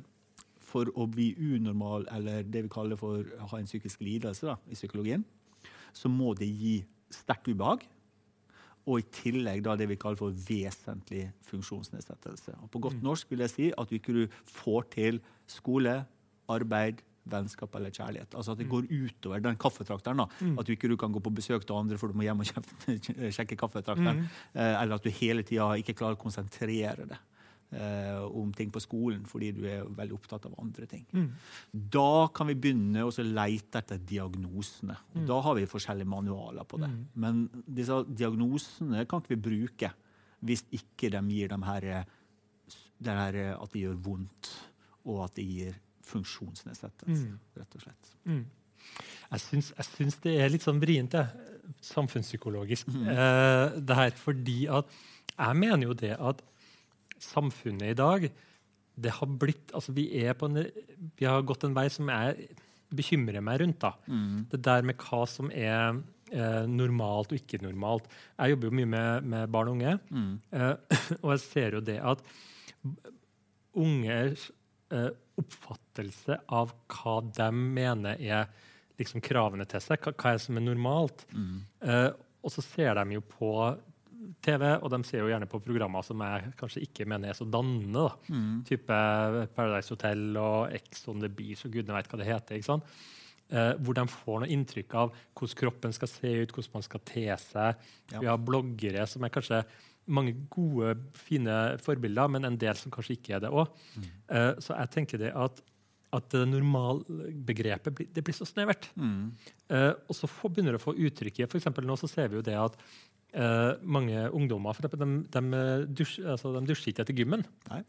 for 0.73 0.91
å 0.97 1.07
bli 1.11 1.33
unormal, 1.37 2.07
eller 2.17 2.47
det 2.49 2.65
vi 2.67 2.73
kaller 2.73 2.99
for 3.01 3.23
å 3.23 3.49
ha 3.53 3.61
en 3.61 3.69
psykisk 3.69 4.03
lidelse 4.05 4.49
da, 4.49 4.57
i 4.73 4.79
psykologien, 4.79 5.25
så 5.93 6.09
må 6.09 6.33
det 6.39 6.49
gi 6.49 6.79
sterkt 7.13 7.51
ubehag. 7.53 7.85
Og 8.83 8.99
i 8.99 9.07
tillegg 9.15 9.61
da 9.63 9.77
det 9.79 9.87
vi 9.93 9.99
kaller 10.01 10.19
for 10.19 10.35
vesentlig 10.35 11.29
funksjonsnedsettelse. 11.47 12.57
Og 12.65 12.71
på 12.73 12.81
godt 12.83 12.99
norsk 13.05 13.31
vil 13.31 13.45
jeg 13.45 13.53
si 13.53 13.71
at 13.79 13.91
du 13.91 13.99
ikke 13.99 14.27
får 14.51 14.89
til 14.97 15.21
skole, 15.51 16.01
arbeid, 16.51 17.05
vennskap 17.31 17.75
eller 17.79 17.93
kjærlighet. 17.95 18.35
Altså 18.35 18.53
At 18.53 18.59
det 18.59 18.69
går 18.71 18.89
utover 18.91 19.43
den 19.45 19.57
kaffetrakteren. 19.57 20.25
da. 20.25 20.27
At 20.59 20.67
du 20.67 20.73
ikke 20.75 20.91
du 20.91 20.97
kan 20.97 21.13
gå 21.13 21.21
på 21.23 21.31
besøk 21.31 21.67
til 21.67 21.79
andre 21.79 21.99
for 21.99 22.11
du 22.11 22.19
må 22.19 22.27
hjem 22.27 22.43
og 22.43 22.51
sjekke 23.31 23.57
kaffetrakteren. 23.63 24.25
Mm. 24.25 24.59
eller 24.59 24.95
at 24.97 25.05
du 25.05 25.11
hele 25.11 25.43
tida 25.47 25.71
ikke 25.79 25.95
klarer 25.95 26.19
å 26.19 26.23
konsentrere 26.23 27.07
deg 27.07 27.15
eh, 27.15 27.32
om 27.73 28.51
ting 28.53 28.71
på 28.71 28.81
skolen 28.85 29.23
fordi 29.25 29.53
du 29.57 29.63
er 29.65 29.85
veldig 29.89 30.13
opptatt 30.19 30.45
av 30.47 30.55
andre 30.61 30.87
ting. 30.87 31.07
Da 31.73 32.29
kan 32.35 32.47
vi 32.51 32.55
begynne 32.55 33.05
å 33.07 33.13
så 33.15 33.25
lete 33.25 33.79
etter 33.81 33.99
diagnosene. 33.99 34.97
Og 35.17 35.27
Da 35.27 35.41
har 35.41 35.55
vi 35.57 35.65
forskjellige 35.67 36.07
manualer 36.13 36.65
på 36.69 36.79
det. 36.83 36.91
Men 37.15 37.47
disse 37.67 38.03
diagnosene 38.09 39.07
kan 39.09 39.21
ikke 39.23 39.35
vi 39.37 39.41
bruke 39.49 39.93
hvis 40.43 40.65
ikke 40.75 41.09
de 41.15 41.21
gir 41.31 41.49
dem 41.49 41.63
her, 41.63 41.85
eh, 41.85 42.05
det 43.01 43.13
her 43.15 43.35
eh, 43.37 43.55
at 43.63 43.71
det 43.73 43.83
gjør 43.85 43.97
vondt, 44.03 44.49
og 45.07 45.25
at 45.25 45.35
det 45.37 45.45
gir 45.47 45.75
funksjonsnedsettelse, 46.03 47.29
Mm. 47.29 47.39
rett 47.57 47.75
og 47.77 47.81
slett. 47.83 48.11
Mm. 48.27 48.45
Jeg 49.33 49.41
syns, 49.41 49.73
jeg 49.77 49.87
syns 49.87 50.17
det 50.21 50.35
er 50.41 50.49
litt 50.51 50.63
sånn 50.67 50.81
vrient, 50.83 51.15
samfunnspsykologisk, 51.81 52.89
eh, 52.89 53.81
det 53.81 53.95
her. 53.97 54.11
Fordi 54.11 54.67
at 54.69 54.87
jeg 55.39 55.57
mener 55.57 55.87
jo 55.87 55.95
det 55.95 56.17
at 56.21 56.43
samfunnet 57.25 57.93
i 57.95 57.99
dag 57.99 58.29
det 59.03 59.09
har 59.17 59.27
blitt, 59.41 59.71
altså 59.73 59.95
Vi 59.97 60.03
er 60.21 60.35
på 60.37 60.51
en, 60.51 60.67
vi 61.17 61.25
har 61.25 61.41
gått 61.49 61.63
en 61.65 61.73
vei 61.73 61.87
som 61.89 62.11
jeg 62.13 62.51
bekymrer 62.93 63.41
meg 63.41 63.63
rundt. 63.63 63.79
da. 63.81 63.95
Mm. 64.07 64.43
Det 64.53 64.61
der 64.67 64.83
med 64.85 64.99
hva 65.01 65.23
som 65.27 65.49
er 65.51 65.97
eh, 66.29 66.67
normalt 66.69 67.33
og 67.33 67.39
ikke 67.41 67.63
normalt. 67.65 68.05
Jeg 68.37 68.53
jobber 68.53 68.69
jo 68.69 68.77
mye 68.83 68.91
med, 68.93 69.25
med 69.33 69.49
barn 69.55 69.71
og 69.73 69.79
unge, 69.79 69.95
Mm. 70.13 70.35
eh, 70.53 70.75
og 71.23 71.31
jeg 71.33 71.41
ser 71.47 71.79
jo 71.79 71.81
det 71.81 71.97
at 72.05 72.21
ungers 73.81 74.51
eh, 74.93 75.09
oppfattelse 75.41 76.37
av 76.53 76.75
hva 76.93 77.15
de 77.33 77.49
mener 77.57 78.21
er 78.21 78.51
liksom 79.01 79.23
kravene 79.25 79.65
til 79.67 79.81
seg, 79.81 80.03
hva, 80.05 80.13
hva 80.13 80.35
er 80.37 80.43
som 80.43 80.59
er 80.61 80.67
normalt. 80.67 81.25
Mm. 81.33 81.63
Eh, 81.81 82.11
og 82.45 82.53
så 82.53 82.61
ser 82.67 82.95
de 83.01 83.17
jo 83.17 83.23
på 83.25 83.55
TV, 84.45 84.67
og 84.79 84.91
de 84.93 85.01
ser 85.09 85.23
jo 85.23 85.31
gjerne 85.31 85.49
på 85.51 85.61
programmer 85.65 86.05
som 86.07 86.23
jeg 86.25 86.53
kanskje 86.61 86.85
ikke 86.87 87.07
mener 87.11 87.33
er 87.33 87.39
så 87.39 87.47
dannende. 87.49 88.07
da. 88.07 88.35
Mm. 88.35 88.61
Type 88.69 89.01
Paradise 89.57 89.95
Hotel 89.95 90.29
og 90.41 90.75
Ex 90.77 91.07
on 91.11 91.23
the 91.23 91.31
Beach 91.33 91.65
og 91.67 91.75
gudene 91.75 91.97
vet 91.99 92.11
hva 92.11 92.21
det 92.21 92.29
heter. 92.31 92.59
ikke 92.59 92.71
sant? 92.71 92.97
Eh, 93.53 93.73
hvor 93.85 93.97
de 93.97 94.05
får 94.09 94.39
noe 94.41 94.53
inntrykk 94.55 94.95
av 94.97 95.11
hvordan 95.37 95.59
kroppen 95.61 95.93
skal 95.93 96.09
se 96.09 96.31
ut, 96.41 96.53
hvordan 96.55 96.77
man 96.79 96.87
skal 96.87 97.03
te 97.05 97.27
seg. 97.43 97.83
Ja. 98.15 98.21
Vi 98.23 98.31
har 98.31 98.41
bloggere 98.41 99.05
som 99.11 99.27
er 99.27 99.35
kanskje 99.35 99.61
mange 100.13 100.33
gode, 100.51 100.97
fine 101.15 101.59
forbilder, 101.83 102.31
men 102.33 102.49
en 102.49 102.57
del 102.59 102.79
som 102.81 102.91
kanskje 102.95 103.19
ikke 103.19 103.37
er 103.37 103.45
det 103.45 103.53
òg. 103.53 103.69
Mm. 103.95 104.09
så 104.59 104.75
jeg 104.75 104.91
tenker 104.97 105.21
det 105.21 105.31
at, 105.31 105.61
at 106.17 106.27
det 106.33 106.43
normalbegrepet 106.49 107.95
blir, 107.95 108.09
det 108.11 108.25
blir 108.25 108.35
så 108.37 108.49
snevert. 108.49 108.89
Mm. 108.97 109.31
Eh, 109.69 109.93
og 110.09 110.17
så 110.17 110.29
får, 110.29 110.53
begynner 110.57 110.75
det 110.75 110.81
å 110.83 110.87
få 110.89 110.97
uttrykk 110.97 111.43
i 111.43 111.47
eksempel 111.47 111.87
nå 111.87 111.97
så 112.01 112.11
ser 112.11 112.33
vi 112.33 112.41
jo 112.41 112.47
det 112.47 112.57
at 112.59 112.81
eh, 113.33 113.73
mange 113.83 114.29
ungdommer 114.31 114.77
for 114.77 114.87
eksempel, 114.87 115.03
de, 115.03 115.25
de, 115.35 115.65
dusj, 116.01 116.21
altså, 116.35 116.53
de 116.57 116.65
dusjer 116.69 116.93
ikke 116.93 117.05
etter 117.07 117.19
gymmen. 117.19 117.45
Nei. 117.71 117.83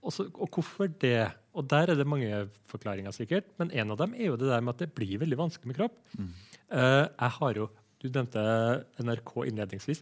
Og, 0.00 0.14
så, 0.14 0.24
og 0.32 0.48
hvorfor 0.54 0.88
det? 1.02 1.28
Og 1.52 1.66
Der 1.68 1.92
er 1.92 1.98
det 1.98 2.06
mange 2.08 2.46
forklaringer, 2.70 3.12
sikkert. 3.12 3.50
Men 3.60 3.72
en 3.74 3.92
av 3.92 4.00
dem 4.00 4.14
er 4.16 4.30
jo 4.30 4.38
det 4.40 4.48
der 4.48 4.62
med 4.64 4.76
at 4.76 4.84
det 4.86 4.94
blir 4.96 5.20
veldig 5.20 5.38
vanskelig 5.38 5.72
med 5.72 5.80
kropp. 5.80 5.96
Mm. 6.16 6.30
Eh, 6.70 7.04
jeg 7.04 7.36
har 7.38 7.62
jo, 7.62 7.70
Du 8.00 8.08
nevnte 8.08 8.40
NRK 9.04 9.32
innledningsvis. 9.50 9.98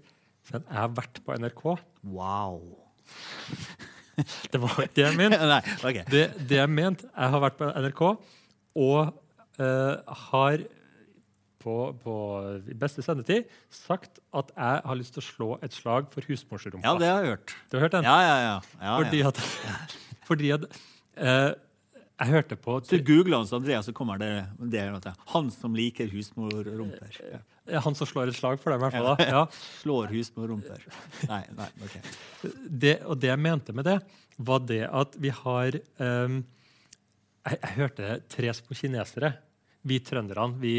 Så 0.46 0.60
jeg 0.60 0.62
har 0.70 0.92
vært 0.94 1.18
på 1.24 1.34
NRK. 1.34 1.64
Wow. 2.06 2.60
Det 4.52 4.58
var 4.58 4.80
ikke 4.82 4.94
det 4.96 5.02
jeg 5.04 5.16
mente. 5.18 5.38
Nei, 5.54 5.62
okay. 5.82 6.04
Det, 6.10 6.22
det 6.50 6.56
jeg 6.58 6.70
mente 6.70 7.06
Jeg 7.06 7.30
har 7.34 7.42
vært 7.42 7.58
på 7.58 7.68
NRK 7.70 8.00
og 8.78 9.12
eh, 9.62 10.16
har 10.30 10.64
på, 11.62 11.76
på 12.02 12.14
beste 12.78 13.02
sendetid 13.04 13.48
sagt 13.72 14.20
at 14.36 14.50
jeg 14.54 14.82
har 14.88 14.98
lyst 14.98 15.16
til 15.16 15.22
å 15.22 15.28
slå 15.28 15.48
et 15.64 15.74
slag 15.74 16.10
for 16.12 16.26
husmorsrumpa. 16.28 16.84
Ja, 16.86 16.94
det 17.00 17.08
har 17.10 17.24
jeg 17.24 17.34
hørt. 17.34 17.54
Du 17.68 17.78
har 17.78 17.86
hørt 17.86 17.96
den? 17.96 18.08
Ja, 18.08 18.18
ja, 18.22 18.36
ja. 18.44 18.58
ja, 18.82 18.98
Fordi 19.02 19.22
ja. 19.22 19.32
at, 19.32 19.96
fordi 20.28 20.52
at 20.54 20.68
uh, 21.24 21.50
Jeg 22.18 22.32
hørte 22.32 22.58
på 22.58 22.78
Du 22.86 22.96
googler 23.06 23.40
Hans 23.40 23.54
Andreas, 23.54 23.86
så 23.86 23.94
kommer 23.94 24.18
det, 24.22 24.32
det. 24.58 25.14
Han 25.34 25.50
som 25.54 25.74
liker 25.78 26.10
husmorrumper. 26.12 27.20
Ja. 27.32 27.42
Ja, 27.68 27.82
Han 27.84 27.94
som 27.94 28.08
slår 28.08 28.30
et 28.32 28.38
slag 28.38 28.60
for 28.62 28.72
dem, 28.72 28.80
i 28.80 28.86
hvert 28.86 28.96
fall. 28.96 29.26
Ja. 29.28 29.42
Slår 29.82 30.08
husmorrumper. 30.14 30.86
Nei, 31.28 31.42
nei, 31.52 31.66
ok. 31.84 31.98
Det, 32.64 32.94
og 33.04 33.20
det 33.20 33.28
jeg 33.28 33.42
mente 33.44 33.74
med 33.76 33.84
det, 33.84 33.98
var 34.38 34.62
det 34.64 34.86
at 34.86 35.18
vi 35.20 35.32
har 35.34 35.76
um, 36.00 36.38
jeg, 37.44 37.58
jeg 37.58 37.74
hørte 37.76 38.16
tre 38.32 38.54
små 38.56 38.78
kinesere. 38.78 39.34
Vi 39.88 39.98
trønderne 40.04 40.58
vi, 40.60 40.74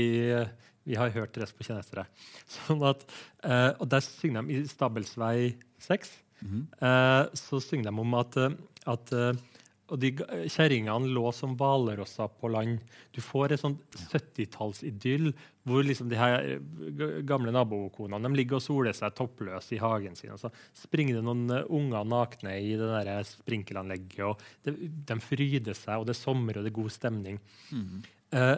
vi 0.86 0.98
har 1.00 1.14
hørt 1.16 1.38
rest 1.42 1.58
på 1.58 1.66
kinesere. 1.68 2.06
Sånn 2.56 2.84
at, 2.88 3.06
eh, 3.44 3.72
og 3.78 3.88
der 3.92 4.06
synger 4.06 4.48
de 4.48 4.60
i 4.62 4.66
Stabelsvei 4.70 5.54
6. 5.86 6.18
Mhm. 6.40 6.68
eh, 6.80 7.24
så 7.36 7.60
synger 7.60 7.90
de 7.90 8.00
om 8.06 8.14
at, 8.20 8.38
eh, 8.40 8.54
at 8.88 9.16
eh, 9.18 9.48
og 9.90 9.98
de 9.98 10.12
kjerringene 10.54 11.10
lå 11.10 11.32
som 11.34 11.56
hvalrosser 11.58 12.30
på 12.38 12.52
land. 12.54 12.78
Du 13.16 13.18
får 13.26 13.56
et 13.56 13.62
sånt 13.64 13.82
70-tallsidyll 14.12 15.32
hvor 15.66 15.82
liksom 15.86 16.10
de 16.12 16.18
her 16.20 16.36
eh, 16.46 17.18
gamle 17.28 17.54
nabokonene 17.56 18.30
ligger 18.38 18.60
og 18.60 18.66
soler 18.66 18.96
seg 18.98 19.16
toppløse 19.18 19.76
i 19.76 19.82
hagen 19.82 20.16
sin. 20.18 20.34
Og 20.36 20.42
så 20.42 20.52
springer 20.78 21.18
det 21.18 21.26
noen 21.26 21.50
unger 21.66 22.06
nakne 22.10 22.56
i 22.62 22.76
det 22.78 22.90
der 22.90 23.26
sprinkelanlegget. 23.28 24.22
og 24.30 24.46
De, 24.66 24.76
De 25.10 25.20
fryder 25.26 25.78
seg, 25.78 25.98
og 25.98 26.06
det 26.10 26.16
er 26.16 26.22
sommer 26.22 26.60
og 26.60 26.66
det 26.68 26.74
er 26.74 26.80
god 26.82 26.94
stemning. 26.94 27.42
Mhm. 27.74 28.04
Eh, 28.38 28.58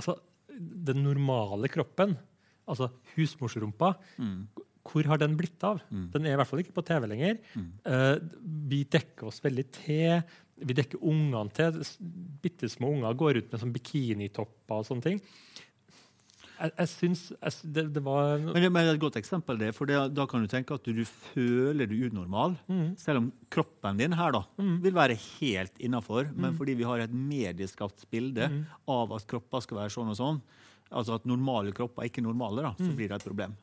altså, 0.00 0.16
den 0.90 1.04
normale 1.04 1.68
kroppen, 1.72 2.16
altså 2.68 2.90
husmorsrumpa, 3.14 3.94
Mm. 4.18 4.48
hvor 4.90 5.06
har 5.06 5.18
den 5.20 5.36
blitt 5.38 5.62
av? 5.66 5.80
Mm. 5.92 6.06
Den 6.12 6.26
er 6.26 6.32
i 6.34 6.36
hvert 6.40 6.48
fall 6.50 6.62
ikke 6.64 6.74
på 6.76 6.84
TV 6.88 7.06
lenger. 7.10 7.38
Mm. 7.54 7.66
Uh, 7.84 8.16
vi 8.72 8.82
dekker 8.90 9.28
oss 9.28 9.40
veldig 9.44 9.66
til. 9.76 10.22
Vi 10.60 10.74
dekker 10.76 11.02
ungene 11.04 11.52
til. 11.56 11.78
Bitte 12.42 12.68
små 12.72 12.90
unger 12.96 13.14
går 13.20 13.38
ut 13.42 13.52
med 13.52 13.60
sånn 13.62 13.74
bikinitopper 13.76 14.80
og 14.82 14.88
sånne 14.88 15.04
ting. 15.06 15.20
Jeg, 16.60 16.72
jeg 16.76 16.88
syns 16.92 17.20
det, 17.64 17.84
det 17.94 18.02
var 18.04 18.36
Men 18.38 18.52
det 18.62 18.70
men 18.70 18.84
det 18.84 18.90
er 18.90 18.94
et 18.98 19.00
godt 19.00 19.16
eksempel, 19.16 19.56
det, 19.58 19.70
for 19.74 19.86
det, 19.88 19.96
da 20.14 20.26
kan 20.28 20.42
du 20.44 20.46
tenke 20.46 20.74
at 20.76 20.84
du 20.84 21.04
føler 21.04 21.88
du 21.88 21.94
unormal. 22.10 22.56
Mm. 22.68 22.96
Selv 23.00 23.22
om 23.22 23.32
kroppen 23.50 23.96
din 23.96 24.12
her 24.12 24.32
da, 24.32 24.42
Mm. 24.60 24.82
vil 24.82 24.92
være 24.94 25.16
helt 25.40 25.78
innafor. 25.80 26.28
Men 26.36 26.52
Mm. 26.52 26.58
fordi 26.58 26.74
vi 26.76 26.84
har 26.84 26.98
et 27.00 27.10
medieskapt 27.12 28.04
bilde 28.10 28.48
Mm. 28.50 28.66
av 28.88 29.12
at 29.12 29.26
kropper 29.26 29.62
skal 29.62 29.78
være 29.78 29.90
sånn 29.96 30.10
og 30.10 30.16
sånn, 30.16 30.40
altså 30.92 31.14
at 31.14 31.24
normale 31.24 31.72
kropper 31.72 32.02
er 32.04 32.08
ikke 32.10 32.22
normale, 32.22 32.62
da, 32.62 32.74
så 32.78 32.90
Mm. 32.90 32.96
blir 32.96 33.08
det 33.08 33.16
et 33.22 33.24
problem. 33.24 33.56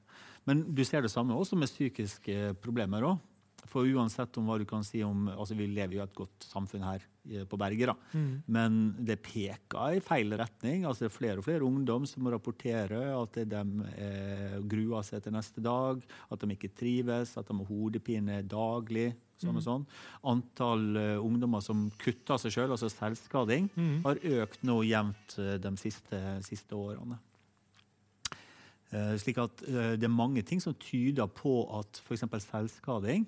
Men 0.47 0.73
du 0.73 0.83
ser 0.83 1.01
det 1.01 1.11
samme 1.11 1.33
også 1.37 1.55
med 1.57 1.67
psykiske 1.69 2.55
problemer 2.61 3.01
òg. 3.03 3.19
For 3.65 3.83
uansett 3.89 4.37
om 4.37 4.45
hva 4.47 4.57
du 4.61 4.65
kan 4.69 4.83
si 4.85 5.01
om 5.03 5.27
altså 5.33 5.55
Vi 5.57 5.65
lever 5.67 5.97
jo 5.97 5.99
i 5.99 6.03
et 6.05 6.13
godt 6.15 6.45
samfunn 6.47 6.83
her 6.85 7.01
eh, 7.29 7.43
på 7.49 7.57
berget. 7.59 7.87
da. 7.89 7.95
Mm. 8.13 8.43
Men 8.47 8.77
det 9.03 9.17
peker 9.25 9.97
i 9.97 9.99
feil 9.99 10.31
retning. 10.39 10.85
Altså 10.85 11.05
det 11.05 11.11
er 11.11 11.17
flere 11.17 11.37
og 11.41 11.43
flere 11.47 11.65
ungdom 11.67 12.05
som 12.07 12.23
må 12.23 12.31
rapportere 12.31 13.01
at 13.17 13.33
de 13.49 13.63
eh, 13.97 14.57
gruer 14.69 15.03
seg 15.03 15.23
til 15.25 15.33
neste 15.35 15.59
dag, 15.65 15.99
at 16.31 16.39
de 16.39 16.53
ikke 16.55 16.71
trives, 16.77 17.35
at 17.37 17.47
de 17.49 17.57
har 17.59 17.65
hodepine 17.71 18.41
daglig. 18.47 19.13
sånn 19.37 19.53
og 19.59 19.61
sånn. 19.61 19.83
Antall 20.25 20.85
uh, 20.97 21.19
ungdommer 21.21 21.61
som 21.61 21.91
kutter 22.01 22.39
seg 22.41 22.55
sjøl, 22.55 22.71
altså 22.73 22.89
selvskading, 22.89 23.67
Mm. 23.77 23.99
har 24.03 24.15
økt 24.41 24.63
nå 24.65 24.79
jevnt 24.87 25.35
eh, 25.37 25.57
de 25.61 25.71
siste, 25.77 26.17
siste 26.41 26.73
årene. 26.73 27.19
Eh, 28.95 29.13
slik 29.19 29.37
at 29.41 29.61
eh, 29.67 29.93
Det 29.99 30.07
er 30.07 30.13
mange 30.13 30.43
ting 30.47 30.61
som 30.63 30.75
tyder 30.79 31.27
på 31.27 31.59
at 31.79 31.99
f.eks. 32.05 32.23
selvskading 32.47 33.25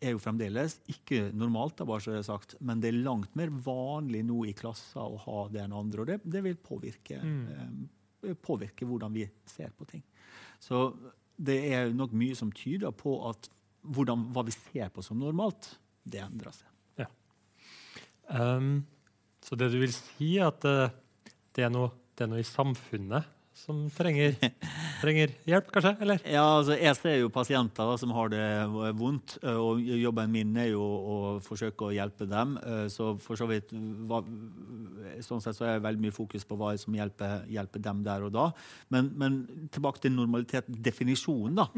er 0.00 0.12
jo 0.14 0.20
fremdeles 0.22 0.76
ikke 0.88 1.32
normalt, 1.34 1.74
da, 1.80 1.84
bare 1.84 2.00
så 2.04 2.12
det 2.14 2.20
er 2.20 2.28
sagt, 2.28 2.54
men 2.62 2.78
det 2.80 2.92
er 2.92 3.00
langt 3.02 3.34
mer 3.36 3.50
vanlig 3.50 4.22
nå 4.24 4.44
i 4.48 4.54
klasser 4.56 5.02
å 5.02 5.18
ha 5.24 5.40
det 5.50 5.64
enn 5.64 5.74
andre. 5.76 6.04
Og 6.04 6.06
det, 6.12 6.20
det 6.24 6.44
vil 6.46 6.56
påvirke, 6.62 7.18
Mm. 7.20 7.88
eh, 8.22 8.34
påvirke 8.38 8.86
hvordan 8.86 9.12
vi 9.12 9.26
ser 9.50 9.72
på 9.76 9.84
ting. 9.90 10.02
Så 10.62 10.92
det 11.40 11.58
er 11.72 11.90
nok 11.96 12.12
mye 12.12 12.36
som 12.38 12.52
tyder 12.52 12.92
på 12.92 13.16
at 13.28 13.48
hvordan, 13.82 14.28
hva 14.32 14.44
vi 14.46 14.52
ser 14.52 14.88
på 14.94 15.02
som 15.02 15.18
normalt, 15.18 15.72
det 16.04 16.20
endrer 16.22 16.52
seg. 16.54 16.66
Um, 18.30 18.84
så 19.42 19.56
det 19.58 19.72
du 19.72 19.78
vil 19.80 19.90
si, 19.90 20.36
er 20.38 20.52
at 20.52 20.62
det, 20.62 21.64
er 21.64 21.70
noe, 21.72 21.88
det 22.14 22.22
er 22.22 22.28
noe 22.30 22.42
i 22.44 22.46
samfunnet 22.46 23.26
som 23.60 23.82
trenger, 23.94 24.34
trenger 25.02 25.32
hjelp, 25.48 25.70
kanskje? 25.74 25.92
Eller? 26.04 26.20
Ja, 26.36 26.44
altså 26.58 26.76
Jeg 26.78 26.96
ser 26.98 27.16
jo 27.20 27.30
pasienter 27.32 27.92
som 28.00 28.12
har 28.16 28.32
det 28.32 28.42
vondt, 28.98 29.36
og 29.46 29.80
jobben 29.84 30.32
min 30.32 30.56
er 30.60 30.70
jo 30.72 30.82
å 30.82 31.16
forsøke 31.44 31.88
å 31.88 31.94
hjelpe 31.94 32.28
dem. 32.30 32.56
Så 32.92 33.12
for 33.22 33.40
så 33.40 33.48
vidt 33.50 33.72
sånn 35.26 35.42
sett 35.44 35.58
så 35.58 35.66
er 35.66 35.78
det 35.78 35.86
veldig 35.86 36.04
mye 36.06 36.16
fokus 36.16 36.46
på 36.48 36.58
hva 36.60 36.72
som 36.80 36.96
hjelper, 36.96 37.46
hjelper 37.50 37.84
dem 37.84 38.04
der 38.06 38.26
og 38.26 38.34
da. 38.36 38.50
Men, 38.92 39.12
men 39.20 39.40
tilbake 39.74 40.04
til 40.04 40.14
normalitet, 40.16 40.68
definisjonen, 40.68 41.58
da. 41.60 41.68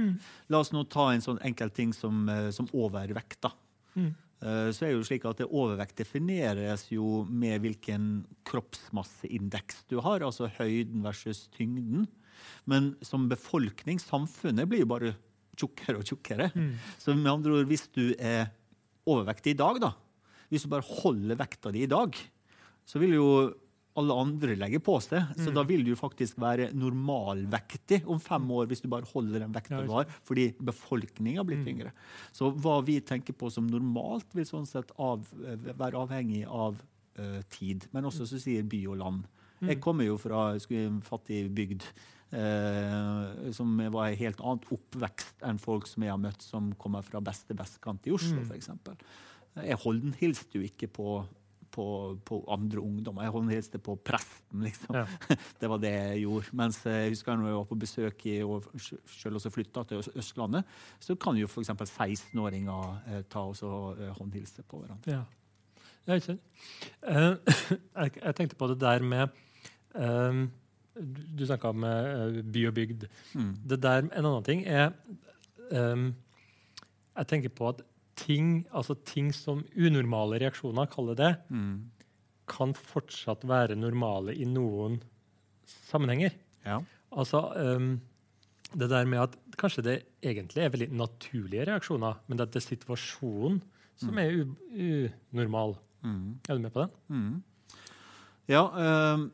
La 0.52 0.62
oss 0.62 0.72
nå 0.74 0.84
ta 0.92 1.10
en 1.12 1.24
sånn 1.24 1.42
enkel 1.46 1.72
ting 1.74 1.94
som, 1.96 2.26
som 2.54 2.70
overvekt. 2.72 3.40
da. 3.48 3.54
Mm. 3.98 4.12
Eh, 4.42 4.68
så 4.74 4.86
er 4.86 4.92
det 4.92 4.98
jo 4.98 5.06
slik 5.06 5.26
at 5.28 5.42
Overvekt 5.46 6.00
defineres 6.00 6.88
jo 6.90 7.22
med 7.30 7.62
hvilken 7.62 8.24
kroppsmasseindeks 8.48 9.84
du 9.92 10.00
har, 10.02 10.24
altså 10.26 10.50
høyden 10.58 11.04
versus 11.06 11.46
tyngden. 11.54 12.08
Men 12.66 12.92
som 13.06 13.28
befolkning, 13.30 14.00
samfunnet, 14.02 14.66
blir 14.70 14.82
jo 14.82 14.90
bare 14.90 15.14
tjukkere 15.58 16.00
og 16.00 16.08
tjukkere. 16.08 16.50
Mm. 16.56 16.74
Så 16.98 17.14
med 17.14 17.30
andre 17.30 17.58
ord, 17.58 17.68
hvis 17.70 17.86
du 17.94 18.14
er 18.18 18.50
overvektig 19.06 19.54
i 19.54 19.58
dag, 19.58 19.78
da, 19.82 19.92
hvis 20.50 20.66
du 20.66 20.72
bare 20.72 20.86
holder 21.02 21.38
vekta 21.38 21.72
di 21.74 21.84
i 21.86 21.90
dag, 21.90 22.16
så 22.88 23.02
vil 23.02 23.14
jo 23.18 23.28
alle 23.96 24.14
andre 24.16 24.56
legger 24.56 24.80
på 24.80 24.94
seg. 25.02 25.34
Så 25.36 25.50
Mm. 25.50 25.54
da 25.54 25.62
vil 25.64 25.84
du 25.84 25.94
faktisk 25.94 26.36
være 26.40 26.70
normalvektig 26.72 28.06
om 28.06 28.18
fem 28.20 28.46
år 28.50 28.66
hvis 28.70 28.80
du 28.82 28.88
bare 28.88 29.04
holder 29.12 29.40
den 29.40 29.52
vekta 29.52 29.82
du 29.84 29.92
har, 29.92 30.06
fordi 30.24 30.52
befolkninga 30.58 31.44
blir 31.44 31.58
Mm. 31.58 31.64
tyngre. 31.66 31.92
Så 32.32 32.50
hva 32.56 32.80
vi 32.84 33.00
tenker 33.00 33.32
på 33.34 33.50
som 33.52 33.66
normalt, 33.68 34.32
vil 34.34 34.44
sånn 34.44 34.66
sett 34.66 34.90
av, 34.98 35.26
eh, 35.44 35.56
være 35.56 35.94
avhengig 36.08 36.46
av 36.48 36.76
uh, 37.18 37.42
tid. 37.50 37.86
Men 37.92 38.04
også 38.04 38.22
så 38.26 38.40
sier 38.40 38.62
by 38.62 38.86
og 38.88 38.96
land. 38.96 39.24
Jeg 39.60 39.80
kommer 39.82 40.04
jo 40.06 40.16
fra 40.16 40.54
en 40.70 41.00
fattig 41.02 41.52
bygd 41.54 41.82
Uh, 42.32 43.52
som 43.52 43.76
var 43.92 44.06
en 44.08 44.16
helt 44.16 44.40
annen 44.40 44.62
oppvekst 44.72 45.42
enn 45.44 45.58
folk 45.60 45.86
som 45.86 46.02
jeg 46.02 46.10
har 46.14 46.18
møtt 46.18 46.40
som 46.40 46.72
kommer 46.80 47.04
fra 47.04 47.20
beste 47.20 47.54
vestkant 47.54 48.06
i 48.06 48.10
Oslo, 48.10 48.40
Mm. 48.40 48.52
eksempel. 48.56 48.96
Jeg 49.56 49.76
hilste 50.18 50.52
jo 50.54 50.62
ikke 50.62 50.88
på, 50.90 51.26
på, 51.72 51.86
på 52.26 52.38
andre 52.52 52.80
ungdommer. 52.82 53.24
Jeg 53.26 53.34
håndhilste 53.34 53.80
på 53.82 53.96
presten, 54.04 54.64
liksom. 54.66 54.96
Ja. 54.96 55.06
Det 55.60 55.70
var 55.70 55.80
det 55.82 55.92
jeg 55.92 56.24
gjorde. 56.24 56.56
Mens 56.58 56.80
jeg 56.86 57.12
husker 57.12 57.38
når 57.38 57.50
jeg 57.50 57.58
var 57.58 57.68
på 57.70 57.78
besøk 57.82 58.26
i, 58.30 58.38
og 58.44 58.66
selv 58.80 59.38
også 59.40 59.52
flytta 59.54 59.84
til 59.88 60.02
Østlandet, 60.20 60.74
så 61.00 61.16
kan 61.16 61.38
jo 61.38 61.50
f.eks. 61.50 61.70
16-åringer 61.70 62.90
eh, 63.08 63.22
ta 63.30 63.46
og 63.48 64.00
eh, 64.00 64.10
håndhilse 64.18 64.64
på 64.68 64.82
hverandre. 64.82 65.18
Ja. 65.18 65.22
Ja, 66.06 66.18
ikke? 66.18 66.38
Eh, 67.06 67.34
jeg, 68.24 68.34
tenkte 68.34 68.58
på 68.58 68.66
det 68.72 68.80
der 68.82 69.04
med 69.06 69.28
eh, 69.94 70.42
Du, 71.38 71.46
snakka 71.46 71.70
om 71.70 71.84
eh, 71.86 72.42
by 72.42 72.66
og 72.68 72.74
bygd. 72.74 73.06
Mm. 73.34 73.54
Det 73.70 73.82
der, 73.82 74.02
En 74.10 74.26
annen 74.26 74.44
ting 74.44 74.66
er 74.66 74.90
eh, 75.70 76.10
Jeg 77.16 77.26
tenker 77.28 77.54
på 77.54 77.68
at 77.68 77.82
ting, 78.22 78.62
altså 78.72 78.94
ting 79.08 79.32
som 79.34 79.64
unormale 79.74 80.38
reaksjoner, 80.42 80.88
kaller 80.92 81.18
det, 81.18 81.32
Mm. 81.50 81.90
kan 82.48 82.72
fortsatt 82.74 83.44
være 83.48 83.76
normale 83.78 84.34
i 84.34 84.44
noen 84.46 85.00
sammenhenger. 85.66 86.32
Ja. 86.66 86.80
Altså, 87.12 87.40
um, 87.76 88.00
det 88.74 88.88
der 88.90 89.04
med 89.08 89.20
at 89.20 89.36
kanskje 89.60 89.82
det 89.84 89.96
egentlig 90.24 90.62
er 90.64 90.70
veldig 90.72 90.90
naturlige 90.96 91.66
reaksjoner, 91.68 92.18
men 92.28 92.38
det 92.40 92.48
er 92.56 92.64
situasjonen 92.64 93.60
som 94.00 94.18
er 94.18 94.32
unormal. 95.32 95.76
Mm. 96.02 96.38
Er 96.48 96.56
du 96.56 96.62
med 96.64 96.72
på 96.74 96.82
det? 96.86 96.90
Mm. 97.08 97.42
Ja. 98.48 98.62
eh, 98.66 99.26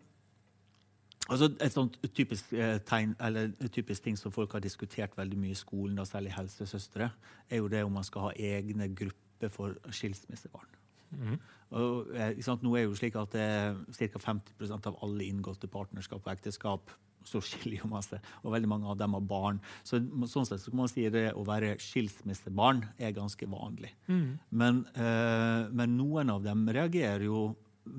altså 1.29 1.51
et 1.61 1.75
sånt 1.75 1.99
typisk 2.15 2.53
eh, 2.53 2.79
tegn, 2.89 3.15
eller 3.21 3.53
typisk 3.75 4.05
ting 4.05 4.19
som 4.19 4.33
folk 4.35 4.53
har 4.57 4.65
diskutert 4.65 5.17
veldig 5.19 5.39
mye 5.39 5.55
i 5.55 5.59
skolen, 5.59 5.97
da, 5.99 6.07
særlig 6.09 6.35
helsesøstre, 6.37 7.11
er 7.51 7.63
jo 7.63 7.69
det 7.73 7.85
om 7.85 7.93
man 7.99 8.07
skal 8.07 8.29
ha 8.29 8.35
egne 8.35 8.91
grupper 8.95 9.53
for 9.53 9.77
skilsmissebarn. 9.95 10.79
Mm. 11.11 11.37
Og, 11.79 12.15
eh, 12.17 12.41
sant? 12.45 12.65
Nå 12.65 12.77
er 12.77 12.87
jo 12.89 12.97
slik 12.97 13.17
at 13.21 13.37
ca. 13.37 14.25
50% 14.25 14.89
av 14.89 14.99
alle 15.05 15.29
inngåtte 15.29 15.71
partnerskap 15.73 16.25
og 16.25 16.33
ekteskap 16.33 16.97
så 17.29 17.41
skiller 17.45 17.83
jo 17.83 17.91
man 17.91 18.05
seg, 18.05 18.25
og 18.43 18.55
veldig 18.55 18.71
mange 18.71 18.89
av 18.91 18.99
dem 19.01 19.17
har 19.17 19.25
barn. 19.29 19.61
Så 19.87 20.01
sånn 20.31 20.47
sett 20.49 20.63
så 20.63 20.73
kan 20.73 20.83
man 20.83 20.91
si 20.93 21.07
det 21.13 21.27
å 21.37 21.45
være 21.47 21.77
skilsmissebarn 21.83 22.85
er 22.97 23.17
ganske 23.17 23.49
vanlig. 23.51 23.93
Mm. 24.09 24.39
Men, 24.51 24.85
eh, 24.95 25.69
men 25.71 25.97
noen 25.99 26.33
av 26.33 26.45
dem 26.47 26.67
reagerer 26.69 27.27
jo 27.29 27.43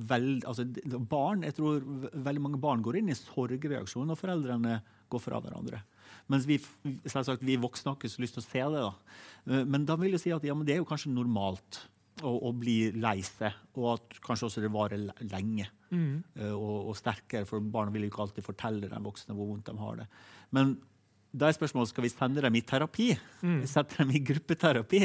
vel, 0.10 0.40
altså 0.48 0.66
barn, 1.10 1.44
jeg 1.48 1.56
tror 1.58 1.82
veldig 2.14 2.42
mange 2.42 2.60
barn 2.62 2.82
går 2.86 3.00
inn 3.02 3.10
i 3.10 3.18
sorgreaksjon 3.18 4.08
når 4.10 4.20
foreldrene 4.20 4.80
går 5.10 5.22
fra 5.24 5.40
hverandre. 5.42 5.82
Mens 6.30 6.46
vi, 6.46 6.60
selvsagt, 7.10 7.42
vi 7.46 7.56
voksne 7.58 7.90
har 7.92 7.98
ikke 7.98 8.12
så 8.14 8.22
lyst 8.22 8.36
til 8.38 8.44
å 8.44 8.48
se 8.48 8.66
det. 8.76 8.84
da. 8.84 8.92
Eh, 9.50 9.64
Men 9.66 9.86
da 9.90 9.96
vil 9.98 10.12
jeg 10.14 10.22
si 10.26 10.32
at 10.36 10.44
ja, 10.46 10.54
men 10.54 10.66
det 10.68 10.76
er 10.76 10.84
jo 10.84 10.90
kanskje 10.90 11.10
normalt 11.14 11.80
å, 12.22 12.34
å 12.50 12.52
bli 12.54 12.92
lei 13.00 13.18
seg, 13.26 13.56
og 13.80 13.94
at 13.96 14.20
kanskje 14.26 14.50
også 14.50 14.62
det 14.66 14.72
varer 14.76 15.10
lenge 15.32 15.70
Mm. 15.90 16.20
eh, 16.38 16.52
og, 16.54 16.92
og 16.92 16.98
sterkere, 17.00 17.48
for 17.50 17.60
barna 17.66 17.90
vil 17.90 18.04
jo 18.06 18.12
ikke 18.12 18.22
alltid 18.22 18.46
fortelle 18.46 18.90
den 18.92 19.02
voksne 19.08 19.34
hvor 19.34 19.48
vondt 19.50 19.66
de 19.72 19.74
har 19.82 19.96
det. 19.98 20.06
Men 20.54 20.76
da 21.32 21.50
er 21.50 21.54
spørsmålet 21.54 21.92
skal 21.92 22.06
vi 22.06 22.12
sende 22.12 22.42
dem 22.42 22.58
i 22.58 22.64
terapi. 22.66 23.12
Mm. 23.46 23.62
Sette 23.70 24.02
dem 24.02 24.14
i 24.18 24.22
gruppeterapi. 24.26 25.02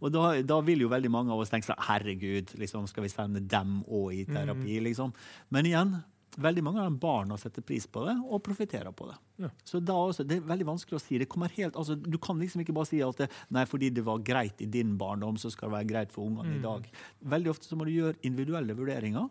Og 0.00 0.12
da, 0.14 0.28
da 0.42 0.60
vil 0.66 0.82
jo 0.82 0.90
veldig 0.90 1.10
mange 1.14 1.34
av 1.34 1.42
oss 1.44 1.52
tenke 1.52 1.68
sånn 1.68 1.86
Herregud, 1.86 2.56
liksom, 2.58 2.88
skal 2.90 3.06
vi 3.06 3.12
sende 3.12 3.42
dem 3.44 3.80
òg 3.86 4.14
i 4.16 4.24
terapi? 4.28 4.80
liksom? 4.88 5.14
Men 5.54 5.68
igjen, 5.70 5.94
veldig 6.38 6.64
mange 6.66 6.82
av 6.82 6.90
de 6.90 7.00
barna 7.02 7.38
setter 7.40 7.64
pris 7.66 7.86
på 7.90 8.04
det 8.06 8.14
og 8.26 8.42
profitterer 8.46 8.94
på 8.94 9.08
det. 9.10 9.16
Ja. 9.44 9.50
Så 9.66 9.80
da 9.80 9.94
også, 9.94 10.26
Det 10.26 10.38
er 10.38 10.50
veldig 10.50 10.66
vanskelig 10.66 10.98
å 10.98 11.02
si. 11.02 11.18
Det 11.18 11.30
kommer 11.30 11.54
helt, 11.54 11.76
altså, 11.76 11.94
du 11.94 12.18
kan 12.18 12.38
liksom 12.38 12.62
ikke 12.62 12.74
bare 12.74 12.90
si 12.90 13.00
at 13.02 13.24
det, 13.24 13.30
nei, 13.54 13.64
fordi 13.66 13.90
det 13.94 14.04
var 14.06 14.22
greit 14.26 14.60
i 14.62 14.66
din 14.66 14.96
barndom, 14.98 15.38
så 15.38 15.50
skal 15.50 15.70
det 15.70 15.78
være 15.78 15.90
greit 15.92 16.14
for 16.14 16.26
ungene 16.26 16.58
i 16.58 16.62
dag. 16.62 16.86
Veldig 17.22 17.54
ofte 17.54 17.70
så 17.70 17.78
må 17.78 17.86
du 17.86 17.94
gjøre 17.94 18.18
individuelle 18.22 18.74
vurderinger. 18.74 19.28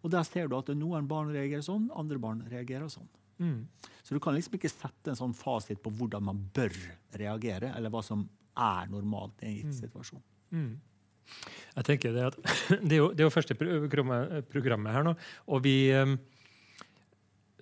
Og 0.00 0.12
der 0.12 0.24
ser 0.24 0.48
du 0.48 0.56
at 0.56 0.68
noen 0.72 1.08
barn 1.08 1.32
reagerer 1.32 1.64
sånn, 1.64 1.90
andre 1.92 2.18
barn 2.20 2.44
reagerer 2.48 2.88
sånn. 2.88 3.08
Mm. 3.40 3.64
Så 4.04 4.16
du 4.16 4.20
kan 4.22 4.36
liksom 4.36 4.56
ikke 4.58 4.70
sette 4.72 5.12
en 5.12 5.18
sånn 5.18 5.34
fasit 5.36 5.80
på 5.82 5.92
hvordan 5.96 6.24
man 6.28 6.44
bør 6.54 6.74
reagere, 7.16 7.72
eller 7.76 7.92
hva 7.92 8.02
som 8.04 8.26
er 8.60 8.90
normalt 8.92 9.40
i 9.42 9.48
en 9.48 9.58
gitt 9.58 9.78
situasjon. 9.80 10.22
Mm. 10.50 10.72
Jeg 11.76 11.86
tenker 11.86 12.14
Det 12.16 12.26
at 12.26 12.36
det 12.88 12.96
er 12.96 13.00
jo, 13.00 13.08
det 13.14 13.22
er 13.22 13.28
jo 13.28 13.32
første 13.32 13.54
programmet, 13.54 14.92
her 14.92 15.06
nå, 15.06 15.14
og 15.46 15.64
vi 15.64 15.76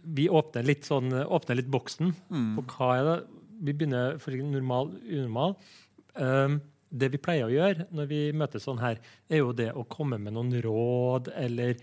vi 0.08 0.28
åpner 0.30 0.64
litt, 0.64 0.86
sånn, 0.88 1.12
åpner 1.12 1.58
litt 1.58 1.68
boksen 1.68 2.14
på 2.56 2.64
hva 2.70 2.90
er 2.96 3.08
det 3.08 3.16
Vi 3.58 3.74
begynner 3.74 4.20
for 4.22 4.32
normal, 4.38 4.92
unormal. 5.02 5.56
Um, 6.14 6.60
det 6.88 7.10
vi 7.12 7.20
pleier 7.20 7.48
å 7.48 7.52
gjøre 7.52 7.88
når 7.92 8.06
vi 8.10 8.20
møtes 8.32 8.64
sånn 8.64 8.78
her, 8.80 9.00
er 9.28 9.42
jo 9.42 9.50
det 9.52 9.72
å 9.74 9.84
komme 9.90 10.16
med 10.22 10.36
noen 10.36 10.54
råd, 10.64 11.32
eller 11.36 11.76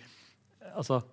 altså 0.73 1.03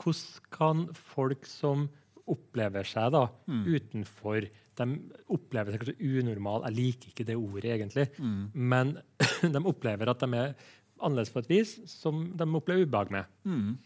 Hvordan 0.00 0.46
kan 0.54 0.86
folk 0.96 1.44
som 1.46 1.88
opplever 2.30 2.86
seg 2.88 3.10
da 3.12 3.26
utenfor 3.46 4.46
De 4.78 4.86
opplever 5.34 5.74
seg 5.74 5.82
kanskje 5.82 6.14
unormal, 6.20 6.64
jeg 6.66 6.76
liker 6.78 7.12
ikke 7.12 7.26
det 7.28 7.36
ordet 7.38 7.74
egentlig, 7.76 8.06
men 8.54 8.96
de 9.54 9.60
opplever 9.60 10.10
at 10.10 10.24
de 10.24 10.40
er 10.40 10.56
annerledes 11.04 11.30
på 11.34 11.42
et 11.44 11.52
vis 11.52 11.76
som 11.90 12.24
de 12.34 12.48
opplever 12.58 12.88
ubehag 12.88 13.12
med. 13.14 13.36
Mm. 13.44 13.76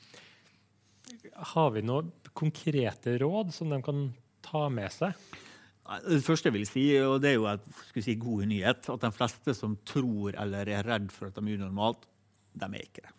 Har 1.52 1.74
vi 1.74 1.82
noen 1.84 2.12
konkrete 2.36 3.18
råd 3.20 3.52
som 3.56 3.72
de 3.72 3.80
kan 3.84 4.08
ta 4.44 4.68
med 4.72 4.92
seg? 4.94 5.16
Det 6.04 6.20
første 6.24 6.50
jeg 6.50 6.56
vil 6.58 6.66
si, 6.68 6.84
og 7.00 7.18
det 7.24 7.32
er 7.32 7.38
jo 7.38 7.48
skulle 7.88 8.04
si, 8.04 8.16
god 8.20 8.48
nyhet, 8.50 8.90
at 8.92 9.04
de 9.06 9.12
fleste 9.14 9.54
som 9.56 9.78
tror 9.88 10.36
eller 10.36 10.68
er 10.68 10.84
redd 10.84 11.08
for 11.14 11.30
at 11.30 11.38
de 11.38 11.44
er 11.46 11.60
unormalt, 11.60 12.04
de 12.58 12.68
er 12.68 12.84
ikke 12.84 13.06
det. 13.06 13.14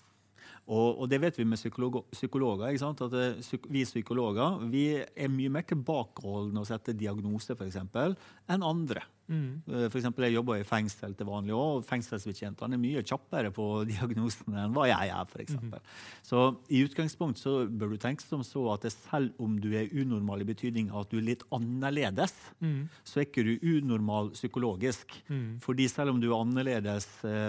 Og, 0.69 1.01
og 1.01 1.09
det 1.09 1.17
vet 1.23 1.37
vi 1.39 1.47
med 1.49 1.57
psykologer. 1.57 2.05
psykologer 2.13 2.69
ikke 2.69 2.83
sant? 2.83 3.01
At 3.01 3.15
eh, 3.17 3.39
psyk 3.41 3.65
vi 3.73 3.85
psykologer 3.87 4.59
vi 4.69 4.83
er 5.01 5.31
mye 5.33 5.53
mer 5.53 5.65
tilbakeholdne 5.69 6.61
å 6.61 6.67
sette 6.67 6.93
diagnose 6.97 7.57
eksempel, 7.65 8.13
enn 8.49 8.65
andre. 8.65 9.01
Mm. 9.29 9.61
F.eks. 9.67 9.91
For 9.93 9.99
eksempel, 10.01 10.25
jeg 10.27 10.35
jobber 10.39 10.59
i 10.59 10.65
fengsel 10.67 11.13
til 11.19 11.27
vanlig 11.29 11.53
òg, 11.55 11.79
og 11.79 11.85
fengselsbetjentene 11.89 12.75
er 12.77 12.81
mye 12.81 13.03
kjappere 13.05 13.51
på 13.55 13.67
diagnosene 13.91 14.63
enn 14.65 14.73
hva 14.75 14.87
jeg 14.89 15.13
er. 15.13 15.29
For 15.29 15.43
eksempel. 15.45 15.79
Så 16.25 16.43
i 16.73 16.81
utgangspunkt 16.87 17.39
så 17.41 17.53
bør 17.69 17.93
du 17.93 17.97
tenke 18.01 18.25
som 18.25 18.41
så 18.47 18.65
at 18.73 18.87
selv 18.93 19.37
om 19.39 19.59
du 19.61 19.69
er 19.77 19.91
unormal 20.01 20.41
i 20.41 20.49
betydning 20.49 20.89
at 20.95 21.11
du 21.13 21.19
er 21.21 21.27
litt 21.31 21.45
annerledes, 21.55 22.33
Mm. 22.59 22.89
så 23.07 23.21
er 23.21 23.25
ikke 23.27 23.43
du 23.45 23.53
unormal 23.77 24.31
psykologisk. 24.35 25.13
Mm. 25.29 25.59
Fordi 25.63 25.85
selv 25.87 26.11
om 26.11 26.19
du 26.21 26.27
er 26.31 26.35
annerledes, 26.41 27.05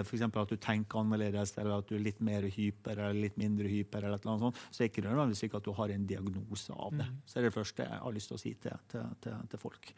f.eks. 0.07 0.21
at 0.23 0.51
du 0.53 0.55
tenker 0.61 1.01
annerledes, 1.01 1.51
eller 1.59 1.79
at 1.81 1.89
du 1.89 1.95
er 1.97 2.03
litt 2.05 2.21
mer 2.23 2.45
hyper 2.47 2.93
eller 2.95 3.17
litt 3.25 3.35
mindre 3.41 3.67
hyper, 3.67 4.05
eller 4.05 4.15
et 4.19 4.23
eller 4.23 4.35
annet 4.37 4.45
sånt, 4.45 4.61
så 4.71 4.83
er 4.85 4.89
ikke 4.91 5.03
det 5.03 5.11
nødvendigvis 5.11 5.43
ikke 5.47 5.59
at 5.59 5.67
du 5.67 5.73
har 5.77 5.91
en 5.95 6.05
diagnose 6.07 6.73
av 6.77 6.95
det. 7.01 7.07
Så 7.25 7.33
det 7.35 7.41
er 7.41 7.47
det 7.49 7.55
første 7.57 7.87
jeg 7.89 7.99
har 8.05 8.15
lyst 8.15 8.31
til 8.31 8.37
å 8.37 8.41
si 8.43 8.53
til, 8.63 8.77
til, 8.93 9.11
til, 9.25 9.35
til 9.51 9.61
folk. 9.61 9.91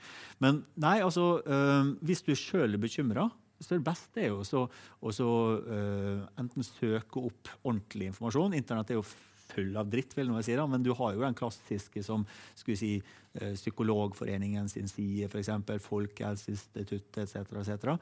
Men 0.44 0.64
nei, 0.88 0.96
altså, 1.06 1.28
øh, 1.46 1.73
hvis 2.02 2.24
du 2.26 2.34
sjøl 2.38 2.76
er 2.76 2.82
bekymra, 2.82 3.30
så 3.64 3.78
det 3.78 3.86
beste 3.86 4.24
er 4.24 4.32
jo 4.32 4.42
å 4.44 5.12
så, 5.14 5.34
øh, 5.62 6.24
enten 6.42 6.66
søke 6.66 7.22
opp 7.30 7.52
ordentlig 7.64 8.10
informasjon. 8.12 8.56
Internett 8.58 8.92
er 8.92 9.00
jo 9.00 9.06
full 9.54 9.76
av 9.78 9.90
dritt, 9.92 10.16
vil 10.18 10.32
jeg 10.34 10.48
si, 10.48 10.56
da, 10.58 10.66
men 10.68 10.84
du 10.84 10.92
har 10.98 11.14
jo 11.16 11.24
den 11.24 11.38
klassiske 11.38 12.04
som 12.04 12.26
skulle 12.56 12.80
si, 12.80 12.94
eh, 12.98 13.23
Psykologforeningen 13.34 14.68
sin 14.70 14.88
side, 14.88 15.26
f.eks. 15.26 15.50
Folkehelseinstituttet 15.82 17.18
etc. 17.24 17.56
etc. 17.64 17.96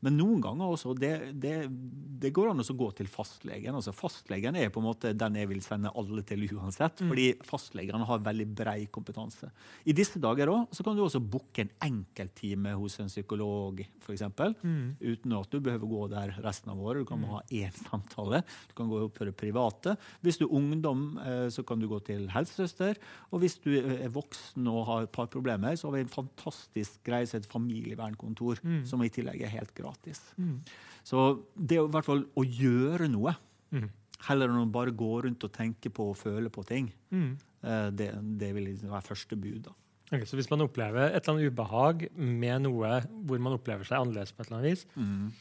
Men 0.00 0.16
noen 0.16 0.40
ganger 0.40 0.72
også, 0.72 0.94
det, 0.96 1.12
det, 1.36 1.54
det 2.22 2.30
går 2.34 2.52
an 2.52 2.64
å 2.64 2.76
gå 2.78 2.88
til 2.96 3.10
fastlegen. 3.10 3.76
Altså 3.76 3.92
Fastlegen 3.96 4.56
er 4.56 4.72
på 4.72 4.80
en 4.80 4.88
måte 4.88 5.12
den 5.12 5.36
jeg 5.36 5.50
vil 5.50 5.60
sende 5.64 5.92
alle 5.92 6.24
til 6.26 6.46
uansett, 6.56 7.02
fordi 7.04 7.26
fastlegene 7.46 8.06
har 8.08 8.24
veldig 8.24 8.46
brei 8.58 8.78
kompetanse. 8.92 9.50
I 9.84 9.96
disse 9.96 10.20
dager 10.22 10.52
også, 10.54 10.78
så 10.78 10.86
kan 10.86 10.96
du 10.96 11.04
også 11.04 11.20
booke 11.20 11.66
en 11.66 11.74
enkelttime 11.88 12.72
hos 12.78 12.98
en 13.02 13.12
psykolog, 13.12 13.82
f.eks. 14.00 14.24
Mm. 14.62 14.96
Uten 15.04 15.36
at 15.36 15.52
du 15.52 15.60
behøver 15.64 15.92
gå 15.92 16.08
der 16.14 16.34
resten 16.44 16.72
av 16.72 16.80
året. 16.80 17.04
Du 17.04 17.12
kan 17.12 17.28
ha 17.28 17.42
én 17.52 17.74
samtale. 17.76 18.42
Du 18.70 18.74
kan 18.78 18.90
gå 18.90 19.02
opp 19.04 19.20
for 19.20 19.28
det 19.28 19.36
private. 19.38 19.98
Hvis 20.24 20.40
du 20.40 20.46
er 20.48 20.56
ungdom, 20.58 21.06
eh, 21.22 21.46
så 21.52 21.64
kan 21.66 21.80
du 21.80 21.88
gå 21.90 22.00
til 22.06 22.28
helsesøster. 22.32 22.98
Og 23.32 23.42
hvis 23.44 23.58
du 23.64 23.70
er 23.76 24.08
voksen 24.14 24.66
og 24.72 24.77
har 24.84 25.02
et 25.02 25.12
par 25.12 25.26
problemer, 25.26 25.72
så 25.76 25.88
har 25.88 25.92
vi 25.96 26.00
en 26.00 26.08
fantastisk 26.12 27.02
greie 27.04 27.26
som 27.26 27.40
heter 27.40 27.50
familievernkontor, 27.50 28.60
Mm. 28.62 28.84
som 28.86 29.02
i 29.02 29.08
tillegg 29.08 29.42
er 29.42 29.48
helt 29.48 29.74
gratis. 29.74 30.20
Mm. 30.38 30.60
Så 31.04 31.42
det 31.56 31.78
er 31.78 31.84
i 31.84 31.88
hvert 31.90 32.04
fall 32.04 32.24
å 32.36 32.44
gjøre 32.44 33.08
noe, 33.10 33.36
Mm. 33.72 33.90
heller 34.28 34.48
enn 34.48 34.66
å 34.66 34.72
bare 34.72 34.90
gå 34.92 35.22
rundt 35.24 35.44
og 35.44 35.52
tenke 35.52 35.90
på 35.92 36.10
og 36.10 36.16
føle 36.16 36.48
på 36.50 36.64
ting, 36.66 36.92
Mm. 37.12 37.36
eh, 37.64 37.90
det, 37.90 38.38
det 38.38 38.54
vil 38.54 38.76
være 38.76 39.02
første 39.06 39.36
bud. 39.40 39.62
da. 39.64 39.70
Ok, 40.10 40.22
så 40.24 40.36
hvis 40.36 40.48
man 40.50 40.60
opplever 40.66 41.14
et 41.14 41.28
eller 41.28 41.38
annet 41.38 41.52
ubehag 41.52 42.08
med 42.16 42.62
noe 42.62 43.00
hvor 43.26 43.38
man 43.38 43.52
opplever 43.58 43.84
seg 43.84 43.98
annerledes 44.00 44.32
på 44.32 44.40
et 44.40 44.46
eller 44.50 44.58
annet 44.58 44.70
vis, 44.70 44.86
Mm. 44.96 45.32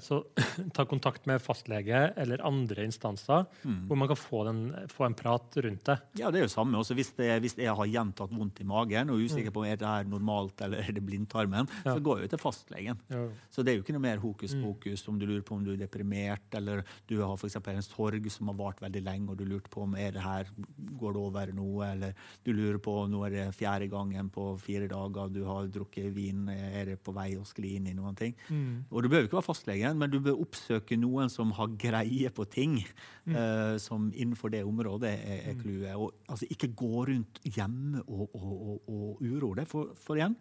Så 0.00 0.22
ta 0.74 0.84
kontakt 0.88 1.26
med 1.28 1.42
fastlege 1.44 2.12
eller 2.16 2.40
andre 2.46 2.84
instanser 2.88 3.46
Mm. 3.64 3.86
hvor 3.88 3.96
man 3.98 4.08
kan 4.08 4.16
få, 4.16 4.44
den, 4.46 4.60
få 4.88 5.04
en 5.06 5.14
prat 5.14 5.56
rundt 5.64 5.84
det. 5.84 5.96
Ja, 6.20 6.30
det 6.30 6.40
er 6.40 6.44
jo 6.46 6.52
samme. 6.52 6.78
Også 6.78 6.94
hvis, 6.96 7.10
det, 7.18 7.26
hvis 7.42 7.56
jeg 7.58 7.74
har 7.74 7.86
gjentatt 7.90 8.30
vondt 8.32 8.60
i 8.62 8.64
magen 8.64 9.10
og 9.10 9.18
er 9.20 9.26
usikker 9.28 9.52
på 9.52 9.60
om 9.60 9.66
er 9.68 9.76
det 9.80 9.86
er 9.88 10.04
normalt 10.08 10.60
eller 10.64 10.78
er 10.86 10.92
det 10.96 11.02
blindtarmen, 11.04 11.66
Mm. 11.68 11.84
Ja. 11.84 11.94
så 11.94 12.00
går 12.02 12.18
jeg 12.20 12.28
jo 12.28 12.32
til 12.36 12.42
fastlegen. 12.42 12.98
Ja. 13.12 13.24
Så 13.50 13.62
det 13.64 13.72
er 13.72 13.76
jo 13.78 13.82
ikke 13.84 13.92
noe 13.96 14.04
mer 14.06 14.18
hokus 14.22 14.54
Mm. 14.54 14.62
pokus 14.64 15.04
om 15.08 15.18
du 15.18 15.26
lurer 15.26 15.42
på 15.44 15.54
om 15.56 15.64
du 15.64 15.72
er 15.72 15.76
deprimert, 15.82 16.48
eller 16.54 16.84
du 17.06 17.20
har 17.20 17.36
for 17.36 17.46
eksempel 17.48 17.74
en 17.76 17.82
sorg 17.82 18.30
som 18.30 18.46
har 18.48 18.54
vart 18.56 18.80
veldig 18.80 19.02
lenge, 19.04 19.28
og 19.30 19.36
du 19.36 19.44
lurte 19.44 19.68
på 19.70 19.82
om 19.82 19.94
er 19.96 20.12
det 20.12 20.22
her 20.22 20.46
går 20.98 21.12
det 21.12 21.22
over 21.22 21.52
nå, 21.52 21.68
eller 21.92 22.14
du 22.44 22.52
lurer 22.52 22.78
på 22.78 22.96
nå 23.10 23.26
er 23.26 23.30
det 23.30 23.46
fjerde 23.54 23.88
gangen 23.90 24.30
på 24.30 24.58
fire 24.58 24.88
dager 24.88 25.28
du 25.32 25.44
har 25.44 25.66
drukket 25.68 26.12
vin, 26.14 26.48
er 26.48 26.84
det 26.94 27.02
på 27.04 27.12
vei 27.12 27.34
å 27.36 27.44
skli 27.44 27.76
inn 27.76 27.86
i 27.86 27.94
noen 27.94 28.16
ting. 28.16 28.34
Mm. 28.48 28.84
Og 28.90 29.02
du 29.02 29.08
behøver 29.08 29.28
ikke 29.28 29.38
være 29.42 29.48
fastlegen, 29.58 29.98
men 29.98 30.10
du 30.10 30.20
bør 30.22 30.40
oppsøke 30.44 30.96
noen 30.96 31.30
som 31.30 31.50
har 31.56 31.74
greie 31.78 32.30
på 32.30 32.44
ting 32.46 32.78
eh, 33.26 33.76
som 33.78 34.10
innenfor 34.14 34.50
det 34.54 34.64
området 34.64 35.10
er, 35.10 35.42
er 35.50 35.58
clouet. 35.58 35.94
Og 35.96 36.14
altså, 36.28 36.46
ikke 36.50 36.72
gå 36.74 37.04
rundt 37.10 37.40
hjemme 37.44 38.02
og, 38.06 38.30
og, 38.34 38.52
og, 38.54 38.88
og 38.88 39.22
uro 39.22 39.54
deg, 39.58 39.68
for, 39.68 39.94
for 39.98 40.18
igjen, 40.18 40.36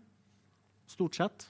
stort 0.88 1.18
sett 1.18 1.50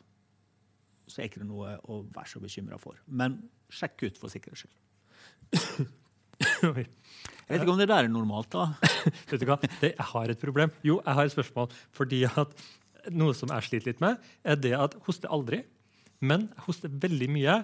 så 1.08 1.21
er 1.21 1.30
ikke 1.30 1.39
det 1.39 1.47
noe 1.47 1.77
å 1.88 2.01
være 2.03 2.27
så 2.27 2.41
bekymra 2.43 2.77
for. 2.82 2.97
Men 3.08 3.39
sjekk 3.71 4.10
ut 4.10 4.17
for 4.19 4.32
sikkerhets 4.32 4.65
skyld. 4.65 5.88
Oi. 6.73 6.84
Jeg 6.84 7.53
vet 7.53 7.63
ikke 7.63 7.71
om 7.71 7.80
det 7.80 7.88
der 7.88 8.03
er 8.03 8.12
normalt, 8.12 8.51
da. 8.51 8.73
Vet 9.30 9.39
du 9.39 9.45
hva? 9.47 9.56
Det, 9.63 9.93
jeg 9.93 10.08
har 10.10 10.34
et 10.34 10.41
problem. 10.41 10.73
Jo, 10.84 10.97
jeg 10.99 11.15
har 11.15 11.30
et 11.30 11.32
spørsmål. 11.32 11.71
Fordi 11.95 12.25
at 12.27 12.51
noe 13.15 13.32
som 13.38 13.53
jeg 13.56 13.69
sliter 13.69 13.93
litt 13.93 14.03
med, 14.03 14.19
er 14.43 14.60
det 14.60 14.73
at 14.75 14.97
hoster 15.06 15.32
aldri, 15.32 15.62
men 16.21 16.47
jeg 16.49 16.63
hoster 16.65 16.89
veldig 17.03 17.27
mye 17.34 17.56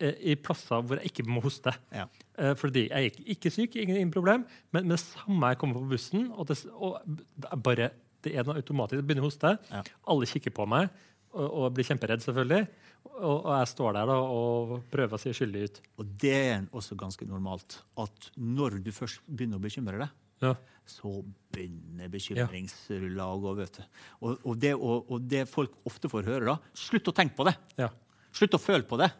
eh, 0.00 0.14
i 0.32 0.34
plasser 0.36 0.82
hvor 0.84 1.00
jeg 1.00 1.12
ikke 1.12 1.26
må 1.30 1.40
hoste. 1.44 1.72
Ja. 1.94 2.06
Eh, 2.38 2.54
fordi 2.60 2.88
jeg 2.90 3.12
er 3.12 3.20
ikke, 3.36 3.50
syk, 3.54 3.76
ingen, 3.80 3.96
ingen 3.96 4.12
problem, 4.14 4.44
men 4.74 4.88
med 4.88 4.96
det 4.98 5.04
samme 5.06 5.52
jeg 5.54 5.60
kommer 5.62 5.80
på 5.80 5.90
bussen, 5.94 6.30
og 6.34 6.48
det, 6.50 6.58
og 6.74 6.98
det 7.06 7.60
bare 7.64 7.90
det 8.24 8.32
er 8.40 8.46
noe 8.48 8.56
automatisk, 8.56 8.96
jeg 9.02 9.04
begynner 9.04 9.26
å 9.26 9.28
hoste, 9.28 9.50
Ja. 9.70 9.82
alle 10.08 10.24
kikker 10.30 10.52
på 10.56 10.64
meg 10.66 10.88
og, 11.34 11.44
og 11.44 11.72
blir 11.76 11.84
kjemperedd, 11.84 12.22
selvfølgelig. 12.24 12.66
Og, 13.04 13.44
og 13.44 13.50
jeg 13.58 13.68
står 13.68 13.92
der 13.98 14.06
da, 14.08 14.14
og 14.16 14.70
prøver 14.90 15.18
å 15.18 15.20
se 15.20 15.32
skyldig 15.36 15.64
ut. 15.68 15.80
Og 16.00 16.12
det 16.22 16.32
er 16.54 16.62
også 16.72 16.96
ganske 16.96 17.26
normalt 17.28 17.76
at 18.00 18.30
når 18.40 18.78
du 18.86 18.88
først 18.96 19.20
begynner 19.28 19.60
å 19.60 19.64
bekymre 19.66 20.00
deg, 20.00 20.14
Ja. 20.44 20.54
så 20.88 21.10
begynner 21.54 22.10
bekymringsrulla 22.12 23.28
å 23.32 23.38
gå. 23.42 23.54
vet 23.62 23.78
du. 23.78 23.84
Og, 24.20 24.32
og, 24.42 24.56
det, 24.60 24.74
og, 24.76 25.10
og 25.10 25.28
det 25.30 25.44
folk 25.50 25.76
ofte 25.88 26.10
får 26.12 26.28
høre, 26.28 26.54
da 26.54 26.80
Slutt 26.86 27.08
å 27.08 27.16
tenke 27.16 27.38
på 27.38 27.46
det! 27.48 27.56
Ja. 27.80 27.90
Slutt 28.34 28.56
å 28.58 28.62
føle 28.62 28.84
på 28.88 28.98
det! 29.00 29.10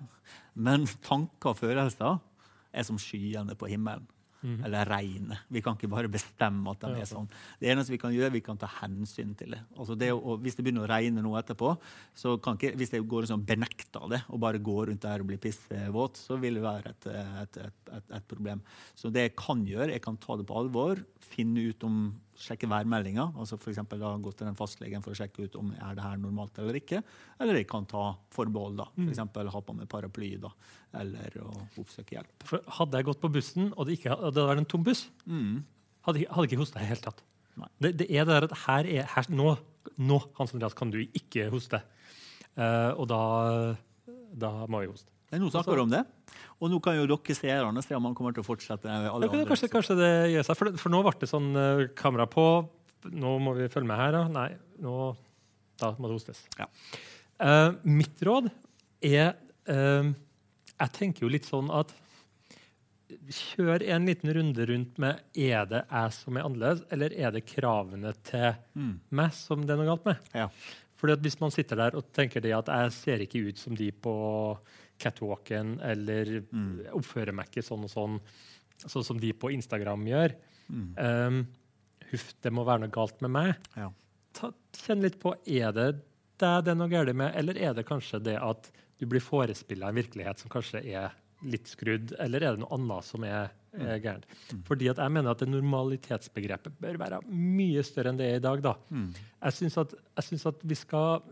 Men 0.54 0.86
tanker 1.06 1.54
og 1.54 1.60
følelser 1.62 2.18
er 2.74 2.86
som 2.86 2.98
skyene 3.00 3.56
på 3.58 3.70
himmelen. 3.70 4.06
Eller 4.66 4.88
reine. 4.88 5.38
Vi 5.48 5.62
kan 5.64 5.76
ikke 5.78 5.90
bare 5.92 6.10
bestemme 6.12 6.74
at 6.74 6.84
de 6.84 7.00
er 7.00 7.08
sånn. 7.08 7.28
Det 7.60 7.70
eneste 7.72 7.94
vi 7.94 8.00
kan 8.02 8.12
gjøre, 8.14 8.34
vi 8.34 8.42
kan 8.44 8.60
ta 8.60 8.68
hensyn 8.80 9.32
til 9.38 9.56
det. 9.56 9.62
Altså 9.78 9.96
det 9.98 10.10
å, 10.12 10.36
hvis 10.42 10.58
det 10.58 10.66
begynner 10.66 10.84
å 10.84 10.90
regne 10.90 11.24
nå 11.24 11.32
etterpå, 11.40 11.74
så 12.14 12.36
kan 12.44 12.58
ikke, 12.58 12.74
hvis 12.80 12.92
jeg 12.94 13.06
går 13.08 13.30
sånn 13.30 13.46
benekter 13.48 14.08
det 14.12 14.20
og 14.28 14.42
bare 14.44 14.62
går 14.62 14.90
rundt 14.90 15.06
der 15.06 15.24
og 15.24 15.30
blir 15.30 15.40
pissvåt, 15.42 16.20
så 16.20 16.38
vil 16.42 16.60
det 16.60 16.66
være 16.66 16.92
et, 16.92 17.08
et, 17.44 17.58
et, 17.88 18.12
et 18.18 18.28
problem. 18.30 18.60
Så 18.98 19.12
det 19.14 19.28
jeg 19.28 19.36
kan 19.40 19.64
gjøre, 19.68 19.92
jeg 19.94 20.04
kan 20.04 20.20
ta 20.20 20.36
det 20.36 20.46
på 20.48 20.60
alvor, 20.60 21.00
finne 21.24 21.70
ut 21.70 21.88
om 21.88 22.04
Sjekke 22.40 22.68
værmeldinga. 22.70 23.28
Altså 23.38 23.58
for 23.60 23.70
da 23.74 24.12
gå 24.18 24.32
til 24.34 24.48
den 24.48 24.56
fastlegen 24.58 25.04
for 25.04 25.14
å 25.14 25.18
sjekke 25.18 25.46
ut 25.46 25.58
om 25.60 25.70
er 25.74 25.94
det 25.94 26.04
her 26.04 26.16
normalt 26.18 26.58
eller 26.58 26.78
ikke. 26.80 27.02
Eller 27.40 27.60
jeg 27.60 27.68
kan 27.70 27.86
ta 27.86 28.08
forbehold. 28.34 28.76
da. 28.80 28.88
For 28.96 29.12
eksempel 29.12 29.52
ha 29.54 29.60
på 29.60 29.76
meg 29.76 29.88
paraply 29.90 30.32
da, 30.42 30.50
eller 31.00 31.38
å 31.44 31.52
oppsøke 31.82 32.18
hjelp. 32.18 32.48
For 32.48 32.74
hadde 32.80 32.98
jeg 32.98 33.08
gått 33.10 33.22
på 33.22 33.32
bussen, 33.36 33.70
og 33.76 33.86
det, 33.86 34.00
ikke, 34.00 34.18
og 34.18 34.34
det 34.34 34.48
vært 34.50 34.64
en 34.64 34.72
tom 34.74 34.84
buss, 34.86 35.06
hadde 36.08 36.24
jeg 36.24 36.32
hadde 36.34 36.50
ikke 36.50 36.60
hosta 36.60 36.80
i 36.80 36.84
det 36.84 36.90
hele 36.90 37.06
tatt. 37.06 37.24
Det, 37.78 37.94
det 38.00 38.10
er 38.10 38.26
det 38.26 38.34
der 38.34 38.48
at 38.48 38.58
her 38.64 38.90
er, 38.90 39.08
her, 39.14 39.30
nå, 39.30 39.54
nå 40.02 40.20
Hans 40.38 40.54
Andreas, 40.56 40.74
kan 40.74 40.90
du 40.90 40.98
ikke 41.04 41.46
hoste. 41.54 41.80
Uh, 42.58 42.90
og 42.98 43.06
da, 43.10 43.22
da 44.34 44.52
må 44.70 44.82
vi 44.82 44.90
hoste. 44.90 45.13
Men 45.34 45.42
nå 45.42 45.50
snakker 45.50 45.74
vi 45.74 45.82
om 45.82 45.90
det, 45.90 46.04
og 46.62 46.70
nå 46.70 46.78
kan 46.82 46.94
jo 46.94 47.08
dere 47.10 47.34
seerne 47.34 47.82
se 47.82 47.96
om 47.96 48.04
han 48.06 48.14
kommer 48.14 48.34
til 48.36 48.44
å 48.44 48.46
fortsette. 48.46 48.86
alle 48.86 49.26
Ja, 49.26 49.30
kan 49.32 49.40
andre. 49.40 49.48
kanskje, 49.48 49.68
kanskje 49.72 49.96
det 49.98 50.10
gjør 50.30 50.46
seg. 50.46 50.58
For, 50.60 50.76
for 50.78 50.94
nå 50.94 51.00
ble 51.02 51.14
det 51.18 51.28
sånn 51.30 51.48
uh, 51.58 51.82
kamera 51.98 52.28
på. 52.30 52.44
Nå 53.10 53.32
må 53.42 53.56
vi 53.58 53.66
følge 53.72 53.90
med 53.90 53.98
her, 53.98 54.14
da. 54.14 54.20
Nei, 54.30 54.46
nå, 54.84 54.94
da 55.82 55.90
må 55.98 56.06
det 56.06 56.20
hostes. 56.20 56.44
Ja. 56.60 56.68
Uh, 57.42 57.74
mitt 57.82 58.22
råd 58.22 58.46
er 59.02 59.34
uh, 59.66 60.06
Jeg 60.78 60.94
tenker 60.94 61.26
jo 61.26 61.32
litt 61.34 61.50
sånn 61.50 61.72
at 61.74 61.90
Kjør 63.34 63.82
en 63.94 64.06
liten 64.08 64.30
runde 64.34 64.64
rundt 64.70 64.96
med 65.02 65.20
er 65.38 65.66
det 65.70 65.82
jeg 65.82 66.14
som 66.16 66.38
er 66.38 66.46
annerledes, 66.46 66.80
eller 66.94 67.12
er 67.14 67.34
det 67.34 67.44
kravene 67.46 68.10
til 68.26 68.56
meg 69.14 69.34
som 69.36 69.62
det 69.62 69.74
er 69.74 69.78
noe 69.78 69.90
galt 69.90 70.08
med. 70.08 70.32
Ja. 70.34 70.48
Fordi 70.98 71.18
at 71.18 71.22
Hvis 71.22 71.36
man 71.38 71.52
sitter 71.52 71.76
der 71.76 71.98
og 71.98 72.08
tenker 72.16 72.40
det 72.40 72.54
at 72.56 72.70
jeg 72.72 72.94
ser 72.96 73.22
ikke 73.22 73.44
ut 73.50 73.60
som 73.60 73.76
de 73.76 73.90
på 73.92 74.14
catwalken, 75.02 75.76
eller 75.84 76.40
meg 77.34 77.50
ikke 77.50 77.64
sånn 77.66 77.86
og 77.86 77.92
sånn, 77.92 78.18
sånn 78.84 79.06
som 79.06 79.20
de 79.20 79.32
på 79.36 79.50
Instagram 79.54 80.06
gjør 80.08 80.34
um, 80.70 81.44
Huff, 82.10 82.30
det 82.44 82.52
må 82.54 82.64
være 82.66 82.84
noe 82.84 82.94
galt 82.94 83.22
med 83.24 83.32
meg. 83.34 83.68
Ja. 83.78 83.88
Ta, 84.36 84.50
kjenn 84.84 85.02
litt 85.02 85.16
på 85.22 85.32
er 85.46 85.72
det 85.74 85.88
deg 86.42 86.64
det 86.66 86.72
er 86.72 86.78
noe 86.78 86.90
galt 86.90 87.14
med, 87.16 87.34
eller 87.38 87.58
er 87.58 87.74
det 87.76 87.86
kanskje 87.88 88.20
det 88.22 88.36
at 88.42 88.70
du 88.98 89.06
blir 89.10 89.22
forespilla 89.22 89.90
en 89.90 89.98
virkelighet 89.98 90.42
som 90.42 90.50
kanskje 90.52 90.82
er 90.82 91.14
litt 91.46 91.68
skrudd, 91.70 92.14
eller 92.22 92.42
er 92.42 92.56
det 92.56 92.64
noe 92.64 92.74
annet 92.74 93.06
som 93.06 93.24
er, 93.26 93.52
er 93.80 94.02
gærent? 94.04 94.26
Fordi 94.68 94.88
at 94.92 95.00
jeg 95.02 95.14
mener 95.14 95.30
at 95.30 95.42
det 95.42 95.48
normalitetsbegrepet 95.50 96.76
bør 96.80 97.00
være 97.00 97.20
mye 97.30 97.82
større 97.86 98.12
enn 98.12 98.20
det 98.20 98.28
er 98.30 98.38
i 98.40 98.44
dag. 98.44 98.62
da. 98.64 98.74
Jeg 99.44 99.58
syns 99.58 99.78
at, 99.82 99.96
jeg 100.16 100.28
synes 100.28 100.46
at 100.52 100.62
vi, 100.62 100.78
skal, 100.78 101.24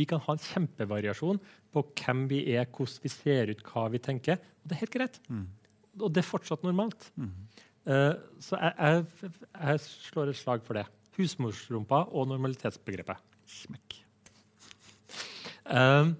vi 0.00 0.04
kan 0.04 0.22
ha 0.26 0.36
en 0.36 0.44
kjempevariasjon 0.44 1.40
på 1.72 1.84
hvem 2.02 2.26
vi 2.30 2.44
er, 2.54 2.68
hvordan 2.68 3.02
vi 3.04 3.14
ser 3.14 3.54
ut, 3.54 3.64
hva 3.70 3.88
vi 3.92 4.02
tenker. 4.02 4.38
Og 4.62 4.70
det 4.70 4.76
er 4.76 4.84
helt 4.84 4.96
greit. 4.98 5.20
Og 6.00 6.12
det 6.14 6.22
er 6.22 6.30
fortsatt 6.30 6.62
normalt. 6.66 7.10
Eh, 7.88 8.14
så 8.44 8.58
jeg, 8.60 8.74
jeg, 8.78 9.32
jeg 9.56 9.80
slår 9.80 10.32
et 10.32 10.38
slag 10.38 10.64
for 10.66 10.78
det. 10.78 10.86
Husmorsrumpa 11.16 12.04
og 12.14 12.28
normalitetsbegrepet. 12.30 13.22
Smekk. 13.50 14.00
Eh, 15.70 16.12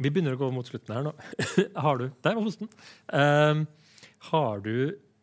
vi 0.00 0.08
begynner 0.08 0.36
å 0.36 0.40
gå 0.40 0.50
mot 0.54 0.66
slutten 0.68 0.94
her 0.96 1.04
nå. 1.08 1.14
har 1.84 2.00
du 2.00 2.08
Der 2.24 2.36
var 2.36 2.44
hosten. 2.44 2.70
Eh, 3.12 3.64
har 4.28 4.64
du 4.64 4.74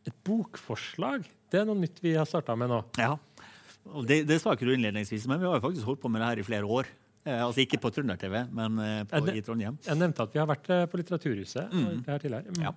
et 0.07 0.15
bokforslag? 0.25 1.27
Det 1.51 1.61
er 1.61 1.67
noe 1.67 1.79
nytt 1.79 1.99
vi 2.03 2.15
har 2.17 2.27
starta 2.27 2.55
med 2.59 2.71
nå. 2.71 2.81
Ja. 2.99 3.15
Det, 4.07 4.23
det 4.27 4.39
sa 4.41 4.55
ikke 4.55 4.67
du 4.67 4.73
innledningsvis, 4.75 5.27
men 5.31 5.39
vi 5.39 5.47
har 5.47 5.59
jo 5.59 5.63
faktisk 5.63 5.87
holdt 5.87 6.01
på 6.03 6.11
med 6.11 6.23
det 6.23 6.31
her 6.31 6.41
i 6.41 6.47
flere 6.47 6.77
år. 6.79 6.89
Eh, 7.27 7.43
altså 7.43 7.63
ikke 7.63 7.79
på 7.83 7.91
Trønder-TV, 7.91 8.39
men 8.55 8.79
eh, 8.83 9.03
på, 9.09 9.21
i 9.35 9.43
Trondheim. 9.43 9.77
Jeg 9.83 9.99
nevnte 9.99 10.23
at 10.23 10.33
vi 10.35 10.39
har 10.39 10.47
vært 10.47 10.67
eh, 10.71 10.85
på 10.87 10.99
Litteraturhuset. 10.99 11.73
og 11.73 12.01
det 12.05 12.13
her 12.13 12.21
tidligere. 12.23 12.55
Mm. 12.55 12.61
Ja. 12.63 12.73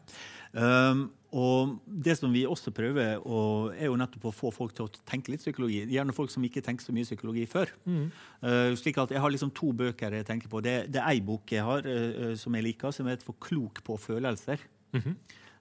Um, 0.50 1.02
og 1.30 1.76
det 1.87 2.16
som 2.18 2.33
vi 2.35 2.42
også 2.50 2.72
prøver, 2.74 3.20
å, 3.22 3.42
er 3.76 3.87
jo 3.87 3.98
nettopp 4.00 4.26
å 4.26 4.35
få 4.35 4.50
folk 4.54 4.74
til 4.74 4.88
å 4.88 5.02
tenke 5.06 5.30
litt 5.30 5.44
psykologi. 5.44 5.85
Gjerne 5.94 6.14
folk 6.16 6.33
som 6.35 6.46
ikke 6.46 6.62
tenker 6.66 6.83
så 6.83 6.94
mye 6.94 7.06
psykologi 7.06 7.46
før. 7.50 7.70
Uh, 7.87 8.74
slik 8.78 8.98
at 8.98 9.14
Jeg 9.14 9.22
har 9.22 9.30
liksom 9.30 9.54
to 9.54 9.70
bøker 9.76 10.18
jeg 10.18 10.26
tenker 10.26 10.50
på. 10.50 10.62
Det, 10.66 10.74
det 10.90 11.02
er 11.02 11.12
ei 11.12 11.22
bok 11.22 11.54
jeg 11.54 11.66
har 11.66 11.87
uh, 11.87 12.33
som 12.40 12.59
jeg 12.59 12.66
liker, 12.72 12.90
som 12.96 13.06
heter 13.11 13.26
'For 13.26 13.38
klok 13.38 13.85
på 13.87 13.98
følelser'. 14.09 14.66
uh, 14.98 15.14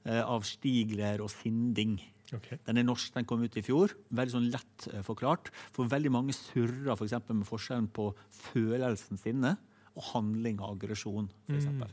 av 0.07 0.45
Stigler 0.47 1.21
og 1.23 1.31
Sinding. 1.33 1.97
Okay. 2.35 2.59
Den 2.67 2.77
er 2.77 2.85
norsk, 2.85 3.11
den 3.15 3.27
kom 3.27 3.41
ut 3.41 3.57
i 3.57 3.63
fjor. 3.65 3.93
Veldig 4.13 4.35
sånn 4.35 4.49
lett 4.53 4.89
eh, 4.91 5.01
forklart. 5.05 5.49
For 5.75 5.89
veldig 5.89 6.11
mange 6.13 6.35
surrer 6.37 6.93
for 6.93 7.07
eksempel 7.07 7.39
med 7.39 7.49
forskjellen 7.49 7.89
på 7.95 8.11
følelsen 8.51 9.21
sinne 9.21 9.55
og 9.95 10.05
handling 10.11 10.59
av 10.61 10.75
aggresjon. 10.75 11.29
Eksempel. 11.49 11.89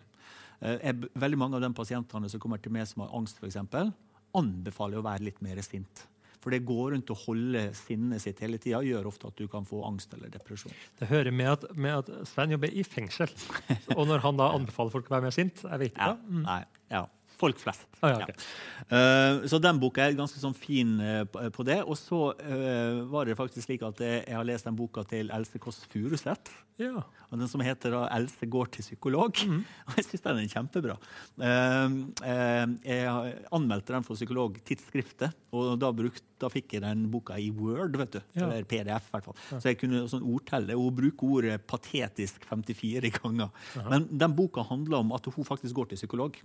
Eh, 0.61 0.93
veldig 1.17 1.41
mange 1.41 1.59
av 1.59 1.65
de 1.65 1.73
pasientene 1.77 2.29
som 2.33 2.43
kommer 2.43 2.61
til 2.63 2.75
meg 2.75 2.89
som 2.91 3.05
har 3.05 3.17
angst, 3.17 3.41
for 3.41 3.49
eksempel, 3.49 3.91
anbefaler 4.37 5.01
å 5.01 5.07
være 5.07 5.27
litt 5.31 5.41
mer 5.45 5.61
sint. 5.65 6.05
For 6.45 6.55
det 6.55 6.63
går 6.69 6.93
rundt 6.93 7.11
å 7.11 7.17
holde 7.19 7.63
sinnet 7.75 8.23
sitt 8.23 8.39
hele 8.45 8.61
tida 8.63 8.79
gjør 8.85 9.09
ofte 9.11 9.33
at 9.33 9.41
du 9.41 9.49
kan 9.51 9.65
få 9.67 9.81
angst 9.89 10.13
eller 10.15 10.31
depresjon. 10.31 10.75
Det 11.01 11.09
hører 11.11 11.35
med 11.35 11.49
at, 11.57 11.65
med 11.75 12.05
at 12.05 12.29
Svein 12.31 12.55
jobber 12.55 12.71
i 12.71 12.85
fengsel. 12.87 13.33
Og 13.97 14.05
når 14.07 14.23
han 14.23 14.39
da 14.39 14.53
anbefaler 14.55 14.95
folk 14.95 15.11
å 15.11 15.17
være 15.17 15.27
mer 15.27 15.35
sint 15.35 15.65
Jeg 15.65 15.81
vet 15.83 15.97
ikke. 15.97 16.13
Ja, 16.13 16.43
nei, 16.45 16.61
ja. 16.93 17.03
Folk 17.37 17.59
flest. 17.61 17.85
Ah, 18.01 18.15
ja, 18.15 18.23
okay. 18.23 18.35
ja. 18.37 19.01
Uh, 19.41 19.47
så 19.51 19.61
den 19.61 19.81
boka 19.83 20.05
er 20.05 20.17
ganske 20.17 20.41
sånn 20.41 20.57
fin 20.57 20.95
uh, 21.01 21.25
på, 21.27 21.67
det. 21.67 21.83
Og 21.85 21.99
så 22.01 22.21
uh, 22.33 23.03
var 23.13 23.29
det 23.29 23.37
faktisk 23.39 23.67
slik 23.69 23.85
at 23.87 24.01
jeg 24.05 24.33
har 24.33 24.47
lest 24.49 24.69
den 24.69 24.79
boka 24.79 25.05
til 25.09 25.33
Else 25.35 25.61
Kåss 25.61 25.83
Furuseth. 25.93 26.55
Ja. 26.81 27.05
Og 27.31 27.41
den 27.41 27.49
som 27.51 27.61
heter 27.61 27.91
da 27.91 28.09
'Else 28.09 28.47
går 28.47 28.71
til 28.71 28.85
psykolog'. 28.85 29.43
Og 29.87 29.97
jeg 29.97 30.05
syns 30.05 30.23
den 30.23 30.39
er 30.39 30.53
kjempebra. 30.53 30.97
Eh, 31.41 31.97
eh, 32.23 32.67
jeg 32.85 33.35
anmeldte 33.53 33.93
den 33.95 34.07
for 34.07 34.15
Psykologtidsskriftet, 34.15 35.35
og 35.53 35.79
da, 35.81 35.91
brukt, 35.93 36.23
da 36.41 36.49
fikk 36.53 36.77
jeg 36.77 36.83
den 36.83 37.07
boka 37.11 37.37
i 37.39 37.51
Word. 37.51 37.97
vet 37.97 38.13
du, 38.13 38.21
Ja. 38.37 38.47
Eller 38.47 38.65
PDF, 38.65 39.09
i 39.09 39.15
hvert 39.15 39.25
fall. 39.25 39.37
Så 39.61 39.71
jeg 39.71 39.79
kunne 39.79 40.07
sånn 40.09 40.23
ordtelle. 40.23 40.75
Hun 40.77 40.95
bruker 40.95 41.27
ordet 41.27 41.67
'patetisk' 41.67 42.45
54 42.45 43.11
ganger. 43.21 43.51
Men 43.89 44.07
den 44.07 44.37
boka 44.37 44.63
handler 44.63 44.99
om 44.99 45.13
at 45.13 45.25
hun 45.27 45.45
faktisk 45.45 45.75
går 45.75 45.89
til 45.89 45.97
psykolog. 45.97 46.37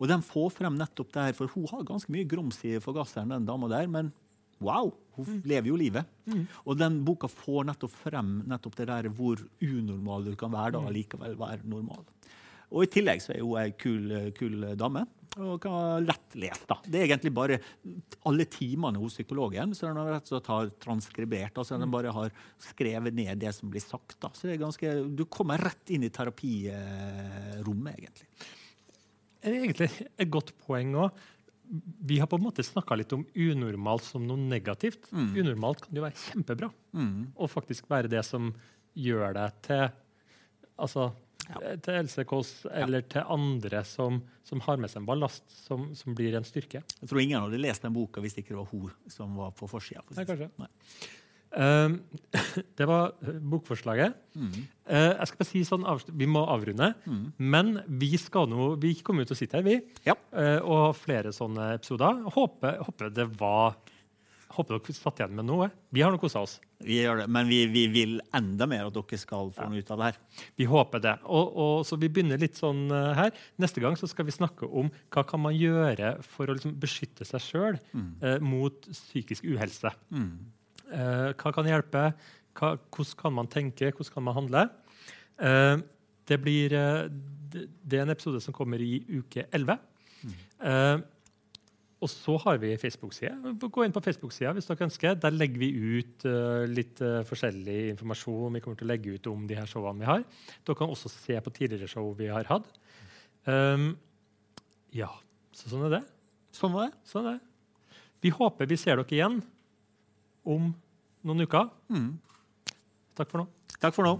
Og 0.00 0.08
den 0.08 0.22
får 0.22 0.52
frem 0.52 0.76
nettopp 0.78 1.12
der, 1.12 1.32
for 1.32 1.46
hun 1.48 1.66
har 1.70 1.82
ganske 1.84 2.10
mye 2.12 2.28
grums 2.28 2.62
i 2.64 2.78
forgasseren, 2.78 3.28
den 3.30 3.46
dama 3.46 3.68
der. 3.68 3.86
men 3.86 4.12
Wow! 4.60 4.92
Hun 5.18 5.40
lever 5.50 5.66
jo 5.72 5.76
livet. 5.78 6.06
Og 6.64 6.76
den 6.78 7.00
boka 7.06 7.26
får 7.30 7.64
nettopp 7.72 7.94
frem 8.04 8.36
nettopp 8.46 8.76
det 8.78 8.86
der 8.90 9.08
hvor 9.10 9.40
unormal 9.64 10.28
du 10.28 10.34
kan 10.38 10.52
være 10.54 10.76
da, 10.76 10.84
og 10.86 10.94
likevel 10.94 11.34
være 11.38 11.66
normal. 11.66 12.04
Og 12.68 12.84
i 12.84 12.90
tillegg 12.92 13.22
så 13.24 13.32
er 13.32 13.40
hun 13.42 13.56
ei 13.62 13.70
kul, 13.80 14.12
kul 14.36 14.66
dame. 14.78 15.06
Og 15.38 15.60
kan 15.62 16.04
lett 16.06 16.34
lese, 16.40 16.66
da. 16.66 16.76
Det 16.84 16.98
er 16.98 17.06
egentlig 17.06 17.30
bare 17.34 17.58
alle 18.26 18.46
timene 18.50 18.98
hos 18.98 19.14
psykologen 19.18 19.74
så 19.76 19.86
den 19.88 20.00
har 20.00 20.10
rett 20.16 20.26
og 20.28 20.34
slett 20.34 20.50
har 20.50 20.70
transkribert. 20.82 21.58
altså 21.58 21.78
Den 21.78 21.92
bare 21.92 22.12
har 22.14 22.30
skrevet 22.62 23.14
ned 23.14 23.38
det 23.38 23.52
som 23.54 23.70
blir 23.70 23.84
sagt. 23.84 24.16
da. 24.20 24.30
Så 24.34 24.48
det 24.48 24.56
er 24.56 24.64
ganske, 24.64 24.94
Du 25.16 25.24
kommer 25.26 25.58
rett 25.62 25.94
inn 25.94 26.06
i 26.06 26.10
terapirommet, 26.10 27.98
egentlig. 27.98 28.28
Det 29.38 29.50
er 29.52 29.60
egentlig 29.62 29.90
et 30.18 30.30
godt 30.30 30.54
poeng 30.66 30.96
òg. 30.98 31.26
Vi 32.08 32.18
har 32.18 32.28
på 32.30 32.38
en 32.38 32.44
måte 32.46 32.64
snakka 32.64 32.96
litt 32.96 33.12
om 33.12 33.26
unormalt 33.34 34.06
som 34.06 34.24
noe 34.26 34.40
negativt. 34.40 35.10
Unormalt 35.12 35.84
kan 35.84 35.96
jo 35.96 36.04
være 36.06 36.20
kjempebra. 36.28 36.70
Og 37.36 37.50
faktisk 37.52 37.88
være 37.90 38.10
det 38.12 38.24
som 38.26 38.52
gjør 38.98 39.34
deg 39.36 39.58
til 39.66 39.84
altså, 40.78 41.10
til 41.84 41.94
Else 41.94 42.24
Kåss 42.28 42.52
eller 42.70 43.04
til 43.08 43.24
andre 43.24 43.82
som, 43.88 44.20
som 44.44 44.60
har 44.66 44.80
med 44.80 44.90
seg 44.92 45.02
en 45.02 45.08
ballast 45.08 45.44
som, 45.64 45.88
som 45.96 46.16
blir 46.18 46.36
en 46.36 46.46
styrke. 46.46 46.82
Jeg 47.00 47.08
tror 47.08 47.22
ingen 47.22 47.40
hadde 47.40 47.60
lest 47.60 47.84
den 47.86 47.94
boka 47.96 48.22
hvis 48.24 48.36
ikke 48.40 48.54
det 48.54 48.60
var 48.60 48.72
hun 48.72 49.12
som 49.12 49.36
var 49.38 49.54
på 49.56 49.68
forsida. 49.70 50.04
for 50.04 50.18
det. 51.50 51.58
Um, 51.58 52.00
det 52.78 52.86
var 52.88 53.12
eh, 53.22 53.38
bokforslaget. 53.40 54.16
Mm. 54.38 54.52
jeg 54.88 55.26
skal 55.26 55.40
bare 55.40 55.48
si 55.48 55.64
sånn, 55.66 55.86
Vi 56.14 56.28
må 56.30 56.44
avrunde. 56.46 56.92
Men 57.38 57.78
vi 57.88 58.12
skal 58.20 58.48
nå, 58.50 58.74
vi 58.80 58.94
kommer 59.02 59.24
ut 59.24 59.32
til 59.32 59.38
å 59.38 59.40
sitte 59.40 59.58
her, 59.58 59.66
vi. 59.66 59.80
Ja. 60.06 60.16
eh, 60.32 60.58
og 60.62 60.82
ha 60.86 60.90
flere 60.96 61.34
sånne 61.34 61.74
episoder. 61.78 62.24
Håper, 62.36 62.82
håper 62.86 63.14
det 63.14 63.30
var 63.38 63.78
Håper 64.48 64.78
dere 64.78 64.94
satt 64.96 65.20
igjen 65.20 65.34
med 65.36 65.44
noe. 65.46 65.66
Vi 65.94 66.00
har 66.02 66.10
nå 66.10 66.18
kosa 66.18 66.40
oss. 66.40 66.54
Vi 66.82 66.96
gjør 67.02 67.20
det, 67.20 67.26
men 67.30 67.46
vi, 67.50 67.58
vi 67.70 67.82
vil 67.92 68.14
enda 68.34 68.66
mer 68.66 68.88
at 68.88 68.96
dere 68.96 69.18
skal 69.20 69.52
få 69.54 69.68
noe 69.68 69.82
ut 69.82 69.90
av 69.92 70.00
det 70.00 70.08
her. 70.08 70.18
Vi 70.58 70.66
håper 70.70 71.02
det. 71.04 71.12
Og, 71.28 71.52
og, 71.52 71.74
så 71.86 71.98
vi 72.00 72.08
begynner 72.08 72.40
litt 72.40 72.56
sånn 72.58 72.86
eh, 72.88 73.12
her. 73.18 73.42
Neste 73.60 73.84
gang 73.84 73.98
så 74.00 74.08
skal 74.10 74.26
vi 74.26 74.34
snakke 74.34 74.66
om 74.66 74.88
hva 75.14 75.26
kan 75.28 75.44
man 75.44 75.54
gjøre 75.54 76.16
for 76.26 76.48
å 76.48 76.56
liksom 76.56 76.78
beskytte 76.80 77.28
seg 77.28 77.44
sjøl 77.44 77.78
mot 78.42 78.88
psykisk 78.88 79.46
uhelse. 79.52 79.92
Eh, 80.16 80.32
hva 80.88 81.52
kan 81.52 81.68
hjelpe? 81.68 82.10
Hva, 82.58 82.74
hvordan 82.90 83.18
kan 83.20 83.34
man 83.36 83.50
tenke? 83.50 83.92
Hvordan 83.92 84.14
kan 84.14 84.26
man 84.26 84.36
handle? 84.38 84.64
Eh, 85.38 85.76
det, 86.28 86.40
blir, 86.42 86.74
eh, 86.74 87.06
det, 87.52 87.98
er 87.98 88.02
en 88.04 88.14
episode 88.14 88.40
som 88.44 88.56
kommer 88.56 88.82
i 88.82 88.98
uke 89.20 89.46
11. 89.52 89.78
Mm. 90.18 91.04
og 92.02 92.10
så 92.10 92.34
har 92.42 92.58
vi 92.58 92.72
Facebook-side. 92.78 93.52
Gå 93.58 93.84
inn 93.84 93.94
på 93.94 94.02
Facebook-sida 94.02 94.50
hvis 94.54 94.66
dere 94.66 94.86
ønsker. 94.86 95.14
Der 95.18 95.34
legger 95.34 95.62
vi 95.62 95.68
ut 95.98 96.26
eh, 96.26 96.64
litt 96.70 97.00
eh, 97.02 97.22
forskjellig 97.26 97.78
informasjon. 97.92 98.54
Vi 98.54 98.62
kommer 98.64 98.78
til 98.78 98.88
å 98.88 98.90
legge 98.92 99.14
ut 99.14 99.30
om 99.30 99.46
de 99.46 99.58
her 99.58 99.66
showene 99.70 100.02
vi 100.02 100.10
har. 100.10 100.24
Dere 100.66 100.78
kan 100.78 100.90
også 100.90 101.10
se 101.10 101.38
på 101.42 101.54
tidligere 101.54 101.90
show 101.90 102.10
vi 102.18 102.30
har 102.30 102.46
hatt. 102.50 102.70
Um, 103.46 103.92
ja, 104.94 105.10
så 105.54 105.70
sånn 105.70 105.86
er 105.88 105.98
det. 105.98 106.02
Sånn 106.54 106.74
var 106.74 106.88
det. 106.88 106.98
Sånn 107.06 107.30
er 107.30 107.38
det. 107.38 107.96
Vi 108.26 108.34
håper 108.34 108.70
vi 108.70 108.78
ser 108.78 108.98
dere 108.98 109.14
igjen 109.14 109.38
om 110.48 110.70
noen 111.28 111.44
uker. 111.44 111.68
Takk 113.18 113.30
for 113.32 113.42
nå. 113.42 113.48
Takk 113.78 113.94
for 113.96 114.08
nå. 114.08 114.16